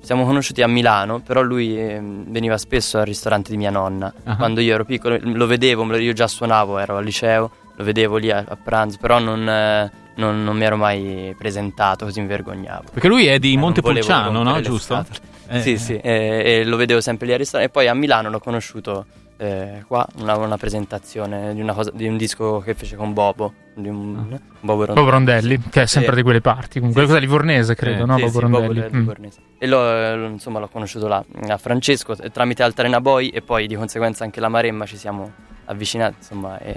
siamo 0.00 0.26
conosciuti 0.26 0.60
a 0.60 0.68
Milano, 0.68 1.20
però 1.20 1.40
lui 1.40 1.80
ehm, 1.80 2.30
veniva 2.30 2.58
spesso 2.58 2.98
al 2.98 3.06
ristorante 3.06 3.50
di 3.50 3.56
mia 3.56 3.70
nonna. 3.70 4.12
Ah. 4.24 4.36
Quando 4.36 4.60
io 4.60 4.74
ero 4.74 4.84
piccolo 4.84 5.16
lo 5.22 5.46
vedevo, 5.46 5.96
io 5.96 6.12
già 6.12 6.26
suonavo, 6.26 6.78
ero 6.78 6.98
al 6.98 7.04
liceo, 7.04 7.50
lo 7.76 7.84
vedevo 7.84 8.18
lì 8.18 8.30
a, 8.30 8.44
a 8.46 8.56
pranzo, 8.62 8.98
però 9.00 9.18
non, 9.18 9.48
eh, 9.48 9.90
non- 10.18 10.44
non 10.44 10.56
mi 10.56 10.64
ero 10.64 10.76
mai 10.76 11.34
presentato, 11.38 12.04
così 12.04 12.20
mi 12.20 12.26
vergognavo. 12.26 12.84
Perché 12.92 13.08
lui 13.08 13.26
è 13.26 13.38
di 13.38 13.54
Eh, 13.54 13.56
Montepulciano, 13.56 14.42
no? 14.42 14.60
Giusto? 14.60 15.04
Eh, 15.48 15.60
sì, 15.60 15.72
eh. 15.72 15.76
sì, 15.78 15.96
e, 15.96 16.62
lo 16.64 16.76
vedevo 16.76 17.00
sempre 17.00 17.26
lì 17.26 17.32
al 17.32 17.38
ristorante. 17.38 17.70
E 17.70 17.72
poi 17.72 17.88
a 17.88 17.94
Milano 17.94 18.28
l'ho 18.30 18.38
conosciuto 18.40 19.06
eh, 19.40 19.84
qua, 19.86 20.04
una, 20.18 20.36
una 20.36 20.56
presentazione 20.56 21.54
di, 21.54 21.60
una 21.60 21.72
cosa- 21.72 21.92
di 21.94 22.08
un 22.08 22.16
disco 22.16 22.58
che 22.58 22.74
fece 22.74 22.96
con 22.96 23.12
Bobo, 23.12 23.52
di 23.74 23.86
un, 23.88 24.26
Ah. 24.32 24.38
Bobo 24.58 24.84
Rondelli. 24.86 24.94
Bob 25.00 25.08
Rondelli, 25.14 25.60
che 25.70 25.82
è 25.82 25.86
sempre 25.86 26.10
Sì. 26.10 26.16
di 26.16 26.22
quelle 26.24 26.40
parti. 26.40 26.78
Comunque, 26.80 27.02
Sì, 27.02 27.06
cosa 27.08 27.20
livornese, 27.20 27.76
credo, 27.76 28.00
Sì, 28.02 28.06
no? 28.08 28.16
Sì, 28.16 28.22
Bob 28.22 28.32
sì, 28.32 28.40
Rondelli. 28.40 28.80
Bobo 28.80 28.96
Mm. 28.96 28.98
Livornese. 28.98 29.38
E 29.58 29.66
l'ho, 29.68 29.92
eh, 29.94 30.26
insomma, 30.26 30.58
l'ho 30.58 30.66
conosciuto 30.68 31.06
là, 31.06 31.24
a 31.46 31.56
Francesco, 31.56 32.16
eh, 32.20 32.30
tramite 32.32 32.64
Altarena 32.64 33.00
Boy 33.00 33.28
e 33.28 33.40
poi 33.40 33.68
di 33.68 33.76
conseguenza 33.76 34.24
anche 34.24 34.40
la 34.40 34.48
Maremma 34.48 34.84
ci 34.86 34.96
siamo 34.96 35.30
avvicinati, 35.66 36.16
insomma, 36.18 36.58
e 36.58 36.76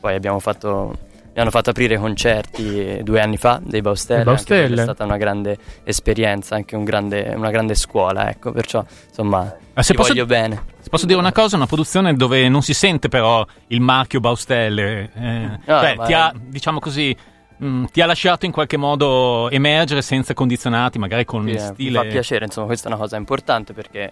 poi 0.00 0.14
abbiamo 0.14 0.38
fatto... 0.38 0.96
Mi 1.40 1.46
hanno 1.46 1.54
fatto 1.56 1.70
aprire 1.70 1.96
concerti 1.96 3.00
due 3.02 3.18
anni 3.22 3.38
fa 3.38 3.58
dei 3.64 3.80
Baustelle, 3.80 4.24
Baustelle. 4.24 4.74
è 4.74 4.82
stata 4.82 5.04
una 5.04 5.16
grande 5.16 5.56
esperienza, 5.84 6.54
anche 6.54 6.76
un 6.76 6.84
grande- 6.84 7.32
una 7.34 7.50
grande 7.50 7.74
scuola, 7.74 8.28
ecco, 8.28 8.52
perciò 8.52 8.84
insomma 9.08 9.56
Ah, 9.72 9.82
se 9.82 9.92
ti 9.92 9.96
posso- 9.96 10.10
voglio 10.12 10.26
bene. 10.26 10.62
Se 10.80 10.90
posso 10.90 11.06
dire 11.06 11.18
una 11.18 11.32
cosa, 11.32 11.56
una 11.56 11.64
produzione 11.66 12.12
dove 12.14 12.46
non 12.50 12.60
si 12.60 12.74
sente 12.74 13.08
però 13.08 13.42
il 13.68 13.80
marchio 13.80 14.20
Baustelle, 14.20 15.10
eh, 15.14 15.58
cioè, 15.64 15.94
ma 15.96 16.04
ti 16.04 16.12
ha, 16.12 16.30
diciamo 16.38 16.78
così, 16.78 17.16
mh, 17.56 17.84
ti 17.86 18.02
ha 18.02 18.06
lasciato 18.06 18.44
in 18.44 18.52
qualche 18.52 18.76
modo 18.76 19.48
emergere 19.48 20.02
senza 20.02 20.34
condizionati, 20.34 20.98
magari 20.98 21.24
con 21.24 21.44
Sì, 21.46 21.52
eh, 21.54 21.58
stile... 21.58 21.98
Mi 22.00 22.04
fa 22.04 22.10
piacere, 22.10 22.44
insomma, 22.44 22.66
questa 22.66 22.88
è 22.88 22.92
una 22.92 23.00
cosa 23.00 23.16
importante 23.16 23.72
perché 23.72 24.10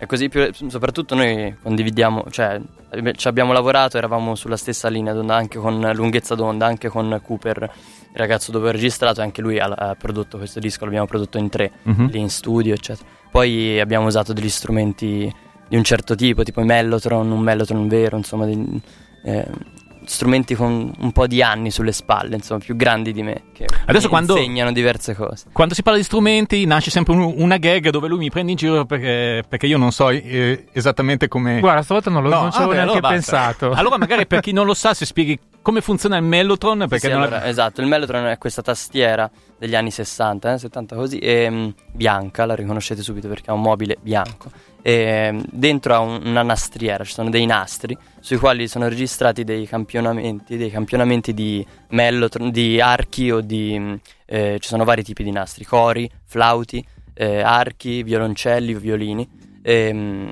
è 0.00 0.06
così 0.06 0.30
più, 0.30 0.48
soprattutto 0.68 1.14
noi 1.14 1.54
condividiamo, 1.62 2.24
cioè 2.30 2.58
ci 3.16 3.28
abbiamo 3.28 3.52
lavorato, 3.52 3.98
eravamo 3.98 4.34
sulla 4.34 4.56
stessa 4.56 4.88
linea 4.88 5.12
d'onda 5.12 5.36
anche 5.36 5.58
con 5.58 5.78
lunghezza 5.94 6.34
d'onda, 6.34 6.64
anche 6.64 6.88
con 6.88 7.20
Cooper, 7.22 7.62
il 8.12 8.16
ragazzo 8.16 8.50
dove 8.50 8.68
ho 8.68 8.72
registrato, 8.72 9.20
anche 9.20 9.42
lui 9.42 9.58
ha, 9.58 9.66
ha 9.66 9.94
prodotto 9.96 10.38
questo 10.38 10.58
disco, 10.58 10.84
l'abbiamo 10.84 11.06
prodotto 11.06 11.36
in 11.36 11.50
tre, 11.50 11.70
Mhm. 11.82 12.08
lì 12.10 12.18
in 12.18 12.30
studio, 12.30 12.72
eccetera. 12.72 13.06
Poi 13.30 13.78
abbiamo 13.78 14.06
usato 14.06 14.32
degli 14.32 14.48
strumenti 14.48 15.30
di 15.68 15.76
un 15.76 15.84
certo 15.84 16.14
tipo, 16.14 16.42
tipo 16.44 16.62
i 16.62 16.64
Mellotron, 16.64 17.30
un 17.30 17.40
Mellotron 17.40 17.86
vero, 17.86 18.16
insomma, 18.16 18.46
di- 18.46 18.80
eh, 19.24 19.46
strumenti 20.10 20.54
con 20.54 20.92
un 20.98 21.12
po' 21.12 21.26
di 21.26 21.42
anni 21.42 21.70
sulle 21.70 21.92
spalle, 21.92 22.34
insomma, 22.34 22.58
più 22.60 22.74
grandi 22.76 23.12
di 23.12 23.22
me, 23.22 23.42
che 23.52 23.66
Adesso 23.86 24.04
mi 24.06 24.10
quando- 24.10 24.36
insegnano 24.36 24.72
diverse 24.72 25.14
cose. 25.14 25.46
Quando 25.52 25.74
si 25.74 25.82
parla 25.82 25.98
di 25.98 26.04
strumenti 26.04 26.64
nasce 26.66 26.90
sempre 26.90 27.14
un- 27.14 27.32
una 27.36 27.56
gag 27.58 27.88
dove 27.90 28.08
lui 28.08 28.18
mi 28.18 28.30
prende 28.30 28.50
in 28.52 28.56
giro 28.56 28.84
perché, 28.84 29.44
perché 29.48 29.66
io 29.66 29.78
non 29.78 29.92
so 29.92 30.10
eh, 30.10 30.64
esattamente 30.72 31.28
come... 31.28 31.60
Guarda, 31.60 31.82
stavolta 31.82 32.10
non, 32.10 32.22
lo, 32.24 32.28
No, 32.28 32.40
non 32.42 32.50
ci 32.50 32.56
avevo 32.58 32.72
neanche 32.72 32.92
allora 32.92 33.08
pensato. 33.08 33.70
Allora 33.80 33.96
magari 33.98 34.26
per 34.26 34.40
chi 34.40 34.52
non 34.52 34.66
lo 34.66 34.74
sa, 34.74 34.94
se 34.94 35.06
spieghi 35.06 35.38
come 35.62 35.80
funziona 35.80 36.16
il 36.16 36.22
Mellotron, 36.24 36.78
perché 36.88 37.06
Sì, 37.08 37.12
non 37.12 37.22
allora, 37.22 37.46
esatto, 37.46 37.80
il 37.80 37.86
Mellotron 37.86 38.26
è 38.26 38.38
questa 38.38 38.62
tastiera 38.62 39.30
degli 39.58 39.74
anni 39.74 39.90
60, 39.90 40.54
eh, 40.54 40.58
70 40.58 40.96
così, 40.96 41.18
e, 41.18 41.48
mm, 41.50 41.68
bianca, 41.92 42.46
la 42.46 42.54
riconoscete 42.54 43.02
subito 43.02 43.28
perché 43.28 43.50
ha 43.50 43.54
un 43.54 43.60
mobile 43.60 43.96
bianco. 44.00 44.50
E, 44.82 45.42
dentro 45.50 45.94
ha 45.94 45.98
un- 46.00 46.20
una 46.24 46.42
nastriera, 46.42 47.04
ci 47.04 47.12
sono 47.12 47.30
dei 47.30 47.46
nastri 47.46 47.96
sui 48.20 48.36
quali 48.38 48.66
sono 48.68 48.88
registrati 48.88 49.44
dei 49.44 49.66
campionamenti, 49.66 50.56
dei 50.56 50.70
campionamenti 50.70 51.34
di 51.34 51.64
Mellotron, 51.90 52.50
di 52.50 52.80
archi 52.80 53.30
o 53.30 53.40
di... 53.40 53.76
mm, 53.78 53.94
eh, 54.26 54.56
ci 54.60 54.68
sono 54.68 54.84
vari 54.84 55.02
tipi 55.02 55.22
di 55.22 55.30
nastri, 55.30 55.64
cori, 55.64 56.08
flauti, 56.24 56.84
eh, 57.14 57.40
archi, 57.40 58.02
violoncelli, 58.02 58.74
violini. 58.74 59.28
E, 59.62 59.92
mm, 59.92 60.28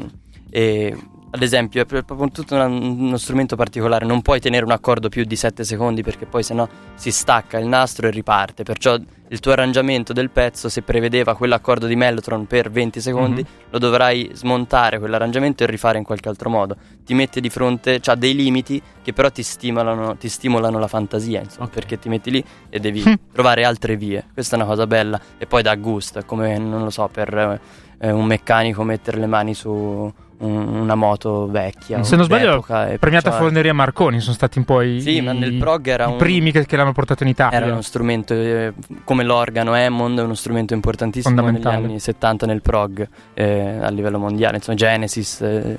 e, 0.50 0.96
ad 1.30 1.42
esempio 1.42 1.82
è 1.82 1.85
pro- 1.85 2.02
proprio 2.02 2.28
tutto 2.30 2.54
una- 2.54 2.66
uno 2.66 3.16
strumento 3.16 3.56
particolare, 3.56 4.04
non 4.06 4.23
puoi 4.23 4.40
tenere 4.40 4.64
un 4.64 4.70
accordo 4.73 5.08
più 5.08 5.25
di 5.25 5.37
7 5.37 5.64
secondi 5.64 6.02
perché 6.02 6.26
poi 6.26 6.42
sennò 6.42 6.66
si 6.94 7.11
stacca 7.11 7.58
il 7.58 7.66
nastro 7.66 8.06
e 8.06 8.11
riparte, 8.11 8.62
perciò 8.62 8.97
il 9.30 9.40
tuo 9.40 9.52
arrangiamento 9.52 10.14
del 10.14 10.30
pezzo 10.30 10.70
se 10.70 10.80
prevedeva 10.80 11.35
quell'accordo 11.37 11.87
di 11.87 11.94
Mellotron 11.97 12.47
per 12.47 12.70
20 12.70 12.99
secondi 12.99 13.44
lo 13.68 13.78
dovrai 13.78 14.30
smontare 14.32 14.99
quell'arrangiamento 14.99 15.62
e 15.62 15.66
rifare 15.66 15.99
in 15.99 16.04
qualche 16.04 16.30
altro 16.30 16.49
modo. 16.49 16.76
Ti 17.04 17.12
mette 17.12 17.40
di 17.42 17.50
fronte, 17.50 18.00
ha 18.02 18.14
dei 18.14 18.35
limiti 18.35 18.80
che 19.02 19.12
però 19.12 19.30
ti 19.30 19.42
stimolano, 19.42 20.16
ti 20.16 20.30
stimolano 20.30 20.78
la 20.78 20.88
fantasia, 20.88 21.40
insomma, 21.42 21.66
Ok. 21.66 21.73
perché 21.75 21.99
ti 21.99 22.08
metti 22.08 22.30
lì 22.30 22.42
e 22.70 22.78
devi 22.80 23.02
trovare 23.30 23.64
altre 23.64 23.97
vie. 23.97 24.25
Questa 24.32 24.56
è 24.56 24.58
una 24.58 24.66
cosa 24.68 24.87
bella 24.87 25.20
e 25.37 25.44
poi 25.47 25.61
dà 25.62 25.75
gusto, 25.75 26.20
è 26.20 26.25
come 26.25 26.56
non 26.56 26.82
lo 26.82 26.90
so, 26.90 27.06
per 27.12 27.61
eh, 28.00 28.11
un 28.11 28.25
meccanico 28.25 28.82
mettere 28.82 29.18
le 29.18 29.26
mani 29.26 29.52
su 29.52 30.11
un- 30.40 30.68
una 30.80 30.95
moto 30.95 31.47
vecchia. 31.49 32.02
Se 32.02 32.16
non 32.16 32.25
sbaglio, 32.25 32.61
Premiata 32.62 32.99
perciò- 33.00 33.38
Forneria 33.38 33.73
Marconi 33.75 34.21
sono 34.21 34.35
stati 34.35 34.59
un 34.59 34.64
po' 34.64 34.83
i, 34.83 35.00
Sì, 35.00 35.16
i- 35.16 35.21
ma 35.21 35.33
nel 35.33 35.54
prog 35.54 35.87
era 35.88 36.07
i 36.07 36.11
un- 36.12 36.16
primi 36.16 36.52
che, 36.52 36.64
che 36.66 36.76
l'hanno 36.76 36.92
portato 36.92 37.23
in 37.23 37.28
Italia. 37.30 37.59
Era 37.59 37.73
uno 37.73 37.83
strumento 37.83 38.35
eh, 38.35 38.73
come 39.04 39.25
l'organo 39.25 39.73
Hammond, 39.75 40.18
è 40.18 40.23
uno 40.23 40.35
strumento 40.35 40.75
importantissimo 40.75 41.35
negli 41.35 41.45
Fondamentale. 41.45 41.85
anni 41.87 41.99
70 42.00 42.47
nel 42.47 42.62
prog 42.62 43.09
eh, 43.35 43.78
a 43.80 43.88
livello 43.90 44.18
mondiale. 44.18 44.57
Insomma, 44.57 44.76
Genesis 44.76 45.40
eh, 45.40 45.76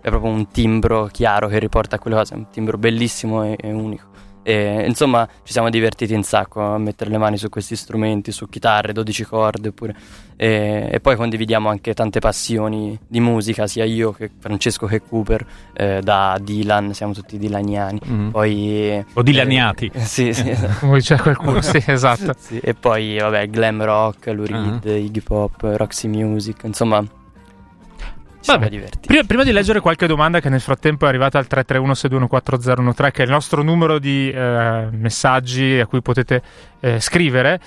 è 0.00 0.08
proprio 0.08 0.30
un 0.30 0.48
timbro 0.50 1.08
chiaro 1.12 1.48
che 1.48 1.58
riporta 1.58 1.96
a 1.96 1.98
quelle 1.98 2.16
cose, 2.16 2.34
è 2.34 2.36
un 2.36 2.46
timbro 2.50 2.78
bellissimo 2.78 3.44
e, 3.44 3.56
e 3.60 3.72
unico. 3.72 4.06
E, 4.48 4.84
insomma, 4.86 5.28
ci 5.42 5.52
siamo 5.52 5.68
divertiti 5.68 6.14
un 6.14 6.22
sacco 6.22 6.62
a 6.62 6.78
mettere 6.78 7.10
le 7.10 7.18
mani 7.18 7.36
su 7.36 7.50
questi 7.50 7.76
strumenti, 7.76 8.32
su 8.32 8.48
chitarre, 8.48 8.94
12 8.94 9.24
corde, 9.24 9.68
oppure. 9.68 9.94
E, 10.36 10.88
e 10.90 11.00
poi 11.00 11.16
condividiamo 11.16 11.68
anche 11.68 11.92
tante 11.92 12.18
passioni 12.18 12.98
di 13.06 13.20
musica, 13.20 13.66
sia 13.66 13.84
io 13.84 14.12
che 14.12 14.30
Francesco 14.38 14.86
che 14.86 15.02
Cooper, 15.02 15.44
eh, 15.74 16.00
da 16.02 16.38
Dylan, 16.40 16.94
siamo 16.94 17.12
tutti 17.12 17.36
dilaniani. 17.36 18.00
Mm. 18.08 18.28
Poi. 18.30 19.04
O 19.12 19.22
dilaniati. 19.22 19.90
eh, 19.92 20.00
sì, 20.00 20.32
sì. 20.32 20.50
Come 20.80 20.94
diceva 20.98 21.22
qualcuno, 21.24 21.60
sì, 21.60 21.82
esatto. 21.86 22.34
Sì, 22.38 22.58
e 22.58 22.72
poi 22.72 23.18
vabbè, 23.18 23.48
glam 23.48 23.84
rock, 23.84 24.28
Lou 24.28 24.46
Ah. 24.48 24.78
Reed, 24.80 24.84
Iggy 25.04 25.20
Pop, 25.20 25.60
Roxy 25.76 26.08
Music, 26.08 26.62
insomma. 26.64 27.04
Siamo 28.48 28.68
divertiti. 28.68 29.06
Prima, 29.06 29.24
prima 29.24 29.44
di 29.44 29.52
leggere 29.52 29.80
qualche 29.80 30.06
domanda 30.06 30.40
che 30.40 30.48
nel 30.48 30.62
frattempo 30.62 31.04
è 31.04 31.08
arrivata 31.08 31.38
al 31.38 31.46
331-6214013, 31.50 33.10
che 33.10 33.22
è 33.22 33.24
il 33.24 33.30
nostro 33.30 33.62
numero 33.62 33.98
di 33.98 34.30
eh, 34.30 34.88
messaggi 34.90 35.78
a 35.78 35.86
cui 35.86 36.00
potete 36.00 36.40
eh, 36.80 36.98
scrivere, 36.98 37.60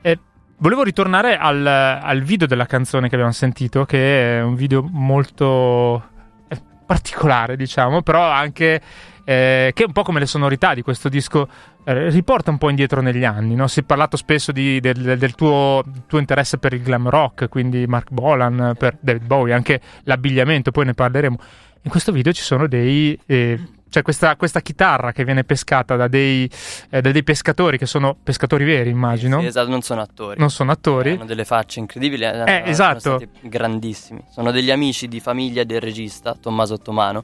eh, 0.00 0.16
volevo 0.58 0.84
ritornare 0.84 1.36
al, 1.36 1.66
al 1.66 2.22
video 2.22 2.46
della 2.46 2.66
canzone 2.66 3.08
che 3.08 3.16
abbiamo 3.16 3.32
sentito, 3.32 3.84
che 3.84 4.38
è 4.38 4.40
un 4.40 4.54
video 4.54 4.86
molto 4.88 6.04
eh, 6.46 6.62
particolare, 6.86 7.56
diciamo, 7.56 8.02
però 8.02 8.22
anche 8.22 8.80
eh, 9.24 9.72
che 9.74 9.82
è 9.82 9.86
un 9.86 9.92
po' 9.92 10.04
come 10.04 10.20
le 10.20 10.26
sonorità 10.26 10.72
di 10.72 10.82
questo 10.82 11.08
disco 11.08 11.48
riporta 11.92 12.50
un 12.50 12.58
po' 12.58 12.68
indietro 12.70 13.00
negli 13.00 13.24
anni. 13.24 13.54
No? 13.54 13.66
Si 13.66 13.80
è 13.80 13.82
parlato 13.82 14.16
spesso 14.16 14.52
di- 14.52 14.80
del, 14.80 15.16
del- 15.18 15.34
tuo, 15.34 15.82
tuo 16.06 16.18
interesse 16.18 16.58
per 16.58 16.72
il 16.72 16.82
glam 16.82 17.08
rock, 17.08 17.48
quindi 17.48 17.86
Mark 17.86 18.10
Bolan, 18.10 18.74
per 18.78 18.96
David 19.00 19.24
Bowie, 19.24 19.54
anche 19.54 19.80
l'abbigliamento, 20.04 20.70
poi 20.70 20.84
ne 20.86 20.94
parleremo. 20.94 21.36
In 21.82 21.90
questo 21.90 22.12
video 22.12 22.32
ci 22.32 22.42
sono 22.42 22.66
dei. 22.66 23.18
eh, 23.26 23.58
c'è 23.88 24.02
questa, 24.02 24.36
questa 24.36 24.60
chitarra 24.60 25.12
che 25.12 25.24
viene 25.24 25.44
pescata 25.44 25.96
da 25.96 26.08
dei, 26.08 26.46
eh, 26.90 27.00
da 27.00 27.10
dei 27.10 27.22
pescatori 27.24 27.78
che 27.78 27.86
sono 27.86 28.14
pescatori 28.22 28.64
veri, 28.64 28.90
immagino. 28.90 29.40
Sì, 29.40 29.46
esatto, 29.46 29.70
non 29.70 29.80
sono 29.80 30.02
attori. 30.02 30.38
Non 30.38 30.50
sono 30.50 30.72
attori. 30.72 31.12
Hanno 31.12 31.24
delle 31.24 31.46
facce 31.46 31.78
incredibili. 31.80 32.24
eh, 32.24 32.42
Eh, 32.44 32.62
esatto. 32.66 32.98
Sono 33.00 33.16
stati 33.18 33.48
grandissimi. 33.48 34.22
Sono 34.30 34.50
degli 34.50 34.70
amici 34.70 35.08
di 35.08 35.20
famiglia 35.20 35.64
del 35.64 35.80
regista 35.80 36.34
Tommaso 36.38 36.74
Ottomano, 36.74 37.22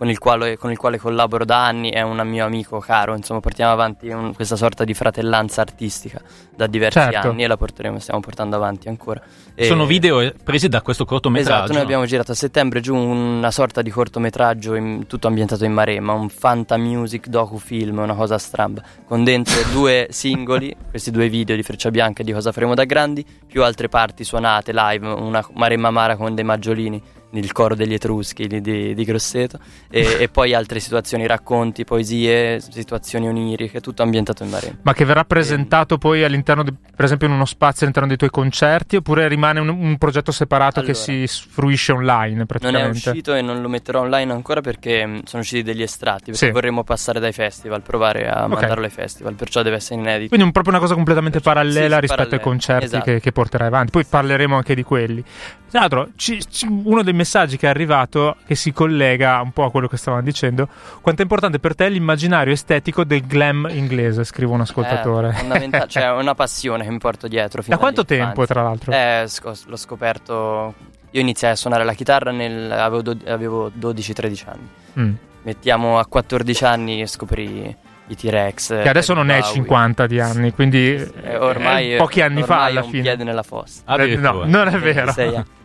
con 0.00 0.08
il 0.08 0.16
quale, 0.18 0.56
con 0.56 0.70
il 0.70 0.78
quale 0.78 0.96
collaboro 0.96 1.44
da 1.44 1.62
anni. 1.66 1.90
È 1.90 2.00
un 2.00 2.16
mio 2.26 2.46
amico 2.46 2.78
caro. 2.78 3.14
Insomma, 3.14 3.40
portiamo 3.40 3.70
avanti 3.70 4.08
un- 4.08 4.32
questa 4.34 4.56
sorta 4.56 4.82
di 4.84 4.94
fratellanza 4.94 5.60
artistica 5.60 6.22
da 6.56 6.66
diversi 6.66 6.98
Certo. 6.98 7.28
anni 7.28 7.42
e 7.42 7.46
la 7.46 7.58
porteremo, 7.58 7.98
stiamo 7.98 8.20
portando 8.20 8.56
avanti 8.56 8.88
ancora. 8.88 9.20
E- 9.54 9.66
Sono 9.66 9.84
video 9.84 10.32
presi 10.42 10.68
da 10.70 10.80
questo 10.80 11.04
cortometraggio. 11.04 11.54
Esatto, 11.64 11.72
noi 11.74 11.82
abbiamo 11.82 12.06
girato 12.06 12.32
a 12.32 12.34
settembre 12.34 12.80
giù 12.80 12.96
una 12.96 13.50
sorta 13.50 13.82
di 13.82 13.90
cortometraggio 13.90 14.74
in- 14.74 15.06
tutto 15.06 15.26
ambientato 15.26 15.66
in 15.66 15.72
Maremma, 15.74 16.14
un 16.14 16.30
fanta 16.30 16.78
music 16.78 17.26
docufilm, 17.26 17.98
una 17.98 18.14
cosa 18.14 18.38
stramba, 18.38 18.82
con 19.04 19.22
dentro 19.22 19.52
due 19.70 20.06
singoli, 20.08 20.74
questi 20.88 21.10
due 21.10 21.28
video 21.28 21.56
di 21.56 21.62
Freccia 21.62 21.90
Bianca 21.90 22.22
e 22.22 22.24
di 22.24 22.32
Cosa 22.32 22.52
faremo 22.52 22.74
da 22.74 22.84
grandi, 22.84 23.22
più 23.46 23.62
altre 23.62 23.90
parti 23.90 24.24
suonate 24.24 24.72
live, 24.74 25.06
una 25.06 25.46
Maremma 25.52 25.90
Mara 25.90 26.16
con 26.16 26.34
dei 26.34 26.44
maggiolini 26.44 27.02
il 27.32 27.52
coro 27.52 27.74
degli 27.74 27.94
Etruschi 27.94 28.46
di, 28.46 28.60
di, 28.60 28.94
di 28.94 29.04
Grosseto, 29.04 29.58
e, 29.88 30.16
e, 30.20 30.28
poi 30.28 30.54
altre 30.54 30.80
situazioni, 30.80 31.26
racconti, 31.26 31.84
poesie, 31.84 32.60
situazioni 32.60 33.28
oniriche, 33.28 33.80
tutto 33.80 34.02
ambientato 34.02 34.42
in 34.42 34.50
Maremma. 34.50 34.78
Ma 34.82 34.92
che 34.92 35.04
verrà 35.04 35.24
presentato 35.24 35.94
e... 35.94 35.98
poi 35.98 36.24
all'interno, 36.24 36.62
di, 36.62 36.72
per 36.72 37.04
esempio, 37.04 37.28
in 37.28 37.34
uno 37.34 37.44
spazio 37.44 37.82
all'interno 37.82 38.08
dei 38.08 38.16
tuoi 38.16 38.30
concerti, 38.30 38.96
oppure 38.96 39.28
rimane 39.28 39.60
un, 39.60 39.68
un 39.68 39.96
progetto 39.98 40.32
separato 40.32 40.80
allora, 40.80 40.92
che 40.92 40.98
si 40.98 41.26
fruisce 41.26 41.92
online 41.92 42.46
praticamente? 42.46 42.88
Non 42.88 42.96
è 42.96 43.08
uscito 43.08 43.34
e 43.34 43.42
non 43.42 43.60
lo 43.60 43.68
metterò 43.68 44.00
online 44.00 44.32
ancora 44.32 44.60
perché 44.60 45.06
mm, 45.06 45.18
sono 45.24 45.42
usciti 45.42 45.62
degli 45.62 45.82
estratti, 45.82 46.30
perché 46.30 46.46
sì. 46.46 46.50
vorremmo 46.50 46.82
passare 46.84 47.20
dai 47.20 47.32
festival, 47.32 47.82
provare 47.82 48.28
a 48.28 48.44
okay. 48.44 48.48
mandarlo 48.48 48.84
ai 48.84 48.90
festival, 48.90 49.34
perciò 49.34 49.62
deve 49.62 49.76
essere 49.76 50.00
inedito. 50.00 50.28
Quindi 50.28 50.46
un, 50.46 50.52
proprio 50.52 50.72
una 50.72 50.82
cosa 50.82 50.94
completamente 50.94 51.38
perciò, 51.40 51.52
parallela 51.52 51.94
sì, 51.94 52.00
rispetto 52.00 52.28
parallelo. 52.28 52.36
ai 52.36 52.42
concerti 52.42 52.84
esatto. 52.84 53.04
che, 53.04 53.20
che 53.20 53.32
porterai 53.32 53.66
avanti. 53.68 53.90
Poi 53.92 54.04
parleremo 54.04 54.56
anche 54.56 54.74
di 54.74 54.82
quelli. 54.82 55.24
Tra 55.70 55.80
l'altro, 55.80 56.08
ci, 56.16 56.42
ci, 56.50 56.66
uno 56.66 57.02
dei 57.04 57.12
messaggi 57.20 57.58
che 57.58 57.66
è 57.66 57.68
arrivato, 57.68 58.36
che 58.46 58.54
si 58.54 58.72
collega 58.72 59.40
un 59.42 59.52
po' 59.52 59.64
a 59.64 59.70
quello 59.70 59.88
che 59.88 59.98
stavamo 59.98 60.22
dicendo, 60.22 60.68
quanto 61.02 61.20
è 61.20 61.24
importante 61.24 61.58
per 61.58 61.74
te 61.74 61.88
l'immaginario 61.88 62.52
estetico 62.52 63.04
del 63.04 63.26
glam 63.26 63.68
inglese, 63.70 64.24
scrive 64.24 64.52
un 64.52 64.62
ascoltatore. 64.62 65.28
È 65.28 65.32
fondamentale, 65.32 65.86
cioè 65.88 66.04
è 66.04 66.12
una 66.12 66.34
passione 66.34 66.84
che 66.84 66.90
mi 66.90 66.98
porto 66.98 67.28
dietro. 67.28 67.62
da 67.66 67.76
quanto 67.76 68.04
tempo, 68.04 68.46
tra 68.46 68.62
l'altro? 68.62 68.92
Eh, 68.92 69.24
sc- 69.26 69.66
l'ho 69.66 69.76
scoperto... 69.76 70.74
Io 71.12 71.20
iniziai 71.20 71.50
a 71.52 71.56
suonare 71.56 71.84
la 71.84 71.92
chitarra 71.92 72.30
nel... 72.30 72.70
avevo, 72.70 73.02
do- 73.02 73.30
avevo 73.30 73.70
12-13 73.70 74.42
anni. 74.46 74.68
Mm. 74.98 75.14
Mettiamo 75.42 75.98
a 75.98 76.06
14 76.06 76.64
anni 76.64 77.00
e 77.00 77.06
scoprì 77.06 77.76
i 78.06 78.16
T-Rex. 78.16 78.82
Che 78.82 78.88
adesso 78.88 79.12
non 79.12 79.30
è 79.30 79.42
50 79.42 80.06
di 80.06 80.20
anni, 80.20 80.52
quindi 80.52 80.94
eh, 81.22 81.36
ormai, 81.36 81.96
pochi 81.96 82.20
anni 82.20 82.42
ormai 82.42 82.58
fa 82.58 82.64
alla 82.64 82.82
fine. 82.82 83.02
piede 83.02 83.24
nella 83.24 83.42
fossa. 83.42 83.82
Eh, 83.96 84.16
no, 84.16 84.44
non 84.44 84.68
è 84.68 84.78
vero. 84.78 85.12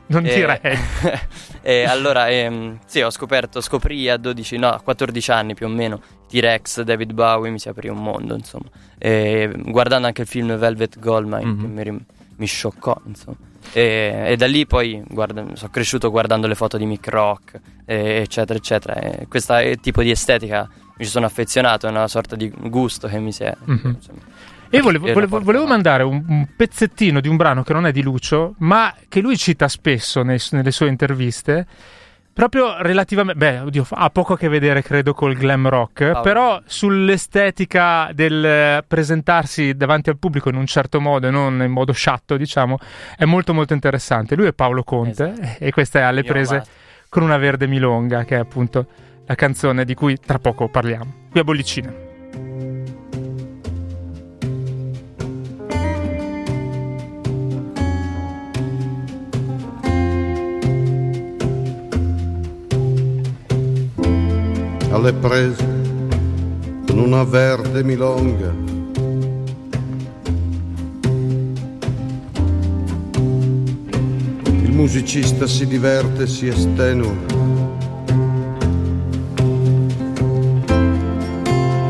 Non 0.08 0.26
e, 0.26 0.36
direi. 0.36 0.60
e 1.62 1.84
allora, 1.84 2.30
ehm, 2.30 2.80
sì, 2.86 3.02
ho 3.02 3.10
scoperto, 3.10 3.62
scoprì 3.62 4.10
a 4.10 4.18
12, 4.18 4.58
no, 4.58 4.80
14 4.84 5.32
anni 5.32 5.54
più 5.54 5.66
o 5.66 5.70
meno, 5.70 6.00
T-Rex, 6.28 6.82
David 6.82 7.14
Bowie, 7.14 7.52
mi 7.52 7.60
si 7.60 7.70
aprì 7.70 7.90
un 7.90 8.02
mondo, 8.02 8.36
insomma. 8.36 8.70
E, 8.98 9.52
guardando 9.56 10.08
anche 10.08 10.22
il 10.22 10.28
film 10.28 10.56
Velvet 10.56 11.00
Goldmine, 11.00 11.46
mm-hmm. 11.46 11.78
che 11.78 11.92
mi, 11.92 12.06
mi, 12.36 12.46
scioccò, 12.46 13.00
insomma. 13.06 13.38
E, 13.74 14.24
e 14.28 14.36
da 14.36 14.46
lì 14.46 14.68
poi 14.68 15.04
guarda, 15.08 15.44
sono 15.54 15.72
cresciuto 15.72 16.12
guardando 16.12 16.46
le 16.46 16.56
foto 16.56 16.78
di 16.78 16.86
Mick 16.86 17.08
Rock, 17.10 17.60
eccetera, 17.86 18.58
eccetera. 18.58 18.96
E 18.96 19.28
questo 19.28 19.56
tipo 19.82 20.04
di 20.04 20.12
estetica 20.12 20.70
mi 20.98 21.04
ci 21.04 21.10
sono 21.10 21.26
affezionato, 21.26 21.88
è 21.88 21.90
una 21.90 22.08
sorta 22.08 22.36
di 22.36 22.50
gusto 22.50 23.08
che 23.08 23.20
mi 23.20 23.32
si 23.32 23.44
è... 23.44 23.56
Mm-hmm. 23.70 23.94
E 24.76 24.82
volevo, 24.82 25.12
volevo, 25.14 25.40
volevo 25.40 25.66
mandare 25.66 26.04
un, 26.04 26.24
un, 26.28 26.48
pezzettino 26.56 27.22
di 27.22 27.30
un 27.30 27.38
brano 27.38 27.64
che 27.64 27.74
non 27.74 27.86
è 27.86 27.92
di 27.92 28.02
Lucio, 28.02 28.56
ma 28.60 28.94
che 29.08 29.22
lui 29.22 29.38
cita 29.38 29.68
spesso 29.68 30.22
nei, 30.22 30.40
nelle 30.52 30.72
sue 30.72 30.88
interviste. 30.88 31.66
Proprio 32.34 32.82
relativamente, 32.82 33.40
beh, 33.40 33.60
oddio, 33.60 33.88
ha 33.92 34.10
poco 34.10 34.34
a 34.34 34.38
che 34.38 34.50
vedere, 34.50 34.82
credo, 34.82 35.14
col 35.14 35.36
glam 35.36 35.70
rock, 35.70 36.12
oh. 36.16 36.20
però 36.20 36.62
sull'estetica 36.66 38.10
del 38.14 38.84
presentarsi 38.86 39.74
davanti 39.74 40.10
al 40.10 40.18
pubblico 40.18 40.50
in 40.50 40.56
un 40.56 40.66
certo 40.66 41.00
modo 41.00 41.28
e 41.28 41.32
non 41.32 41.62
in 41.62 41.72
modo 41.72 41.94
sciatto, 41.94 42.36
diciamo, 42.36 42.78
è 43.16 43.24
molto 43.24 43.54
molto 43.54 43.74
interessante. 43.74 44.36
Lui 44.36 44.48
è 44.48 44.54
Paolo 44.54 44.84
Conte 44.84 45.32
esatto. 45.32 45.64
e 45.64 45.72
questa 45.72 46.00
è 46.00 46.02
alle 46.02 46.24
prese 46.24 46.62
con 47.08 47.24
una 47.24 47.38
verde 47.38 47.68
milonga, 47.68 48.26
che 48.26 48.36
è 48.36 48.40
appunto 48.40 48.86
la 49.26 49.36
canzone 49.36 49.86
di 49.86 49.94
cui 49.94 50.18
tra 50.20 50.38
poco 50.38 50.68
parliamo. 50.68 51.28
Qui 51.32 51.40
a 51.40 51.44
Bollicina. 51.46 52.05
Alle 65.06 65.14
prese 65.14 65.64
con 66.88 66.98
una 66.98 67.24
verde 67.24 67.84
milonga. 67.84 68.52
Il 74.64 74.72
musicista 74.72 75.46
si 75.46 75.68
diverte, 75.68 76.26
si 76.26 76.48
estenua. 76.48 77.14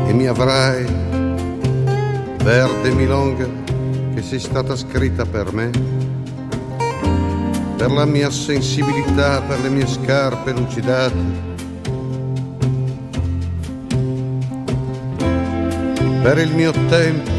E 0.06 0.12
mi 0.12 0.26
avrai, 0.26 0.84
verde 2.42 2.90
milonga, 2.90 3.48
che 4.14 4.20
sei 4.20 4.40
stata 4.40 4.76
scritta 4.76 5.24
per 5.24 5.54
me, 5.54 5.70
per 7.78 7.90
la 7.90 8.04
mia 8.04 8.28
sensibilità, 8.28 9.40
per 9.40 9.60
le 9.60 9.70
mie 9.70 9.86
scarpe 9.86 10.52
lucidate 10.52 11.45
per 16.26 16.38
il 16.38 16.52
mio 16.52 16.72
tempo, 16.88 17.30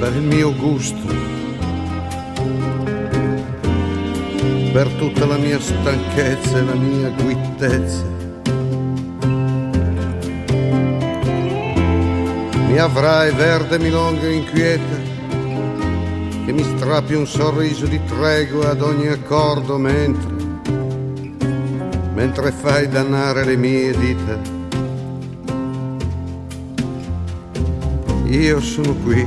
per 0.00 0.16
il 0.16 0.22
mio 0.22 0.52
gusto, 0.56 1.06
per 4.72 4.88
tutta 4.98 5.26
la 5.26 5.36
mia 5.36 5.60
stanchezza 5.60 6.58
e 6.58 6.64
la 6.64 6.74
mia 6.74 7.08
guittezza. 7.10 8.04
Mi 12.66 12.78
avrai 12.78 13.32
verde 13.32 13.78
milonga 13.78 14.26
inquieta, 14.26 14.96
che 16.46 16.52
mi 16.52 16.64
strappi 16.64 17.14
un 17.14 17.28
sorriso 17.28 17.86
di 17.86 18.00
tregua 18.06 18.70
ad 18.70 18.80
ogni 18.80 19.06
accordo 19.06 19.78
mentre, 19.78 20.34
mentre 22.12 22.50
fai 22.50 22.88
dannare 22.88 23.44
le 23.44 23.56
mie 23.56 23.96
dita 23.96 24.59
io 28.30 28.60
sono 28.60 28.94
qui, 28.94 29.26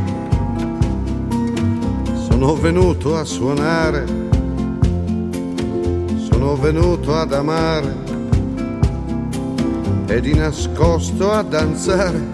sono 2.28 2.56
venuto 2.56 3.18
a 3.18 3.26
suonare, 3.26 4.06
sono 6.30 6.56
venuto 6.56 7.14
ad 7.14 7.34
amare. 7.34 8.02
E 10.06 10.22
di 10.22 10.34
nascosto 10.36 11.32
a 11.32 11.42
danzare 11.42 12.33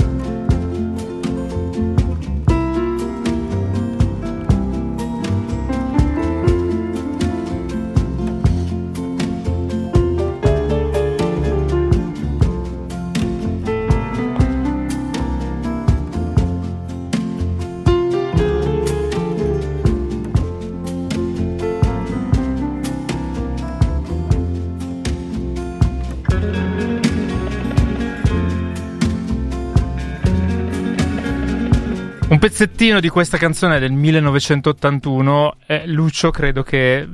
Un 32.40 32.48
pezzettino 32.48 33.02
di 33.02 33.10
questa 33.10 33.36
canzone 33.36 33.80
del 33.80 33.92
1981, 33.92 35.58
eh, 35.66 35.86
Lucio 35.88 36.32
credo 36.32 36.64
che 36.64 37.06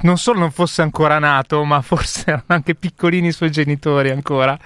non 0.00 0.16
solo 0.16 0.38
non 0.38 0.50
fosse 0.50 0.80
ancora 0.80 1.18
nato, 1.18 1.62
ma 1.64 1.82
forse 1.82 2.22
erano 2.28 2.44
anche 2.46 2.74
piccolini 2.74 3.26
i 3.26 3.32
suoi 3.32 3.50
genitori 3.50 4.08
ancora. 4.08 4.58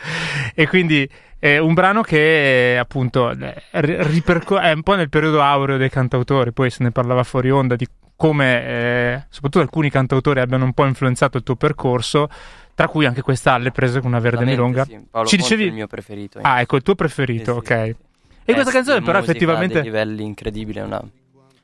E 0.55 0.69
quindi 0.69 1.11
è 1.41 1.59
un 1.59 1.75
brano 1.75 2.03
che 2.03 2.77
appunto 2.79 3.37
ripercor- 3.73 4.63
è 4.63 4.71
un 4.71 4.85
po' 4.85 4.95
nel 4.95 5.09
periodo 5.09 5.43
aureo 5.43 5.77
dei 5.77 5.91
cantautori, 5.91 6.53
poi 6.53 6.71
se 6.71 6.85
ne 6.85 6.93
parlava 6.93 7.25
fuori 7.25 7.51
onda 7.51 7.75
di 7.75 7.89
come 8.15 8.65
eh, 8.65 9.27
soprattutto 9.29 9.65
alcuni 9.65 9.91
cantautori 9.91 10.39
abbiano 10.39 10.67
un 10.67 10.73
po' 10.73 10.87
influenzato 10.87 11.37
il 11.37 11.43
tuo 11.43 11.57
percorso 11.57 12.29
tra 12.77 12.87
cui 12.87 13.07
anche 13.07 13.23
questa 13.23 13.55
alle 13.55 13.73
prese 13.73 13.99
con 13.99 14.11
una 14.11 14.21
verde 14.21 14.45
milonga. 14.45 14.85
Sì, 14.85 15.05
Paolo 15.11 15.27
Ci 15.27 15.37
dicevi... 15.37 15.65
è 15.65 15.67
il 15.67 15.73
mio 15.73 15.89
preferito. 15.89 16.39
Ah, 16.43 16.61
ecco, 16.61 16.77
il 16.77 16.83
tuo 16.83 16.95
preferito, 16.95 17.61
sì, 17.65 17.73
ok. 17.73 17.97
E 18.47 18.53
questa 18.53 18.71
canzone 18.71 19.03
però 19.03 19.19
effettivamente... 19.19 19.79
Ha 19.79 19.83
dei 19.83 19.91
livelli 19.91 20.25
incredibili, 20.25 20.79
una 20.79 21.03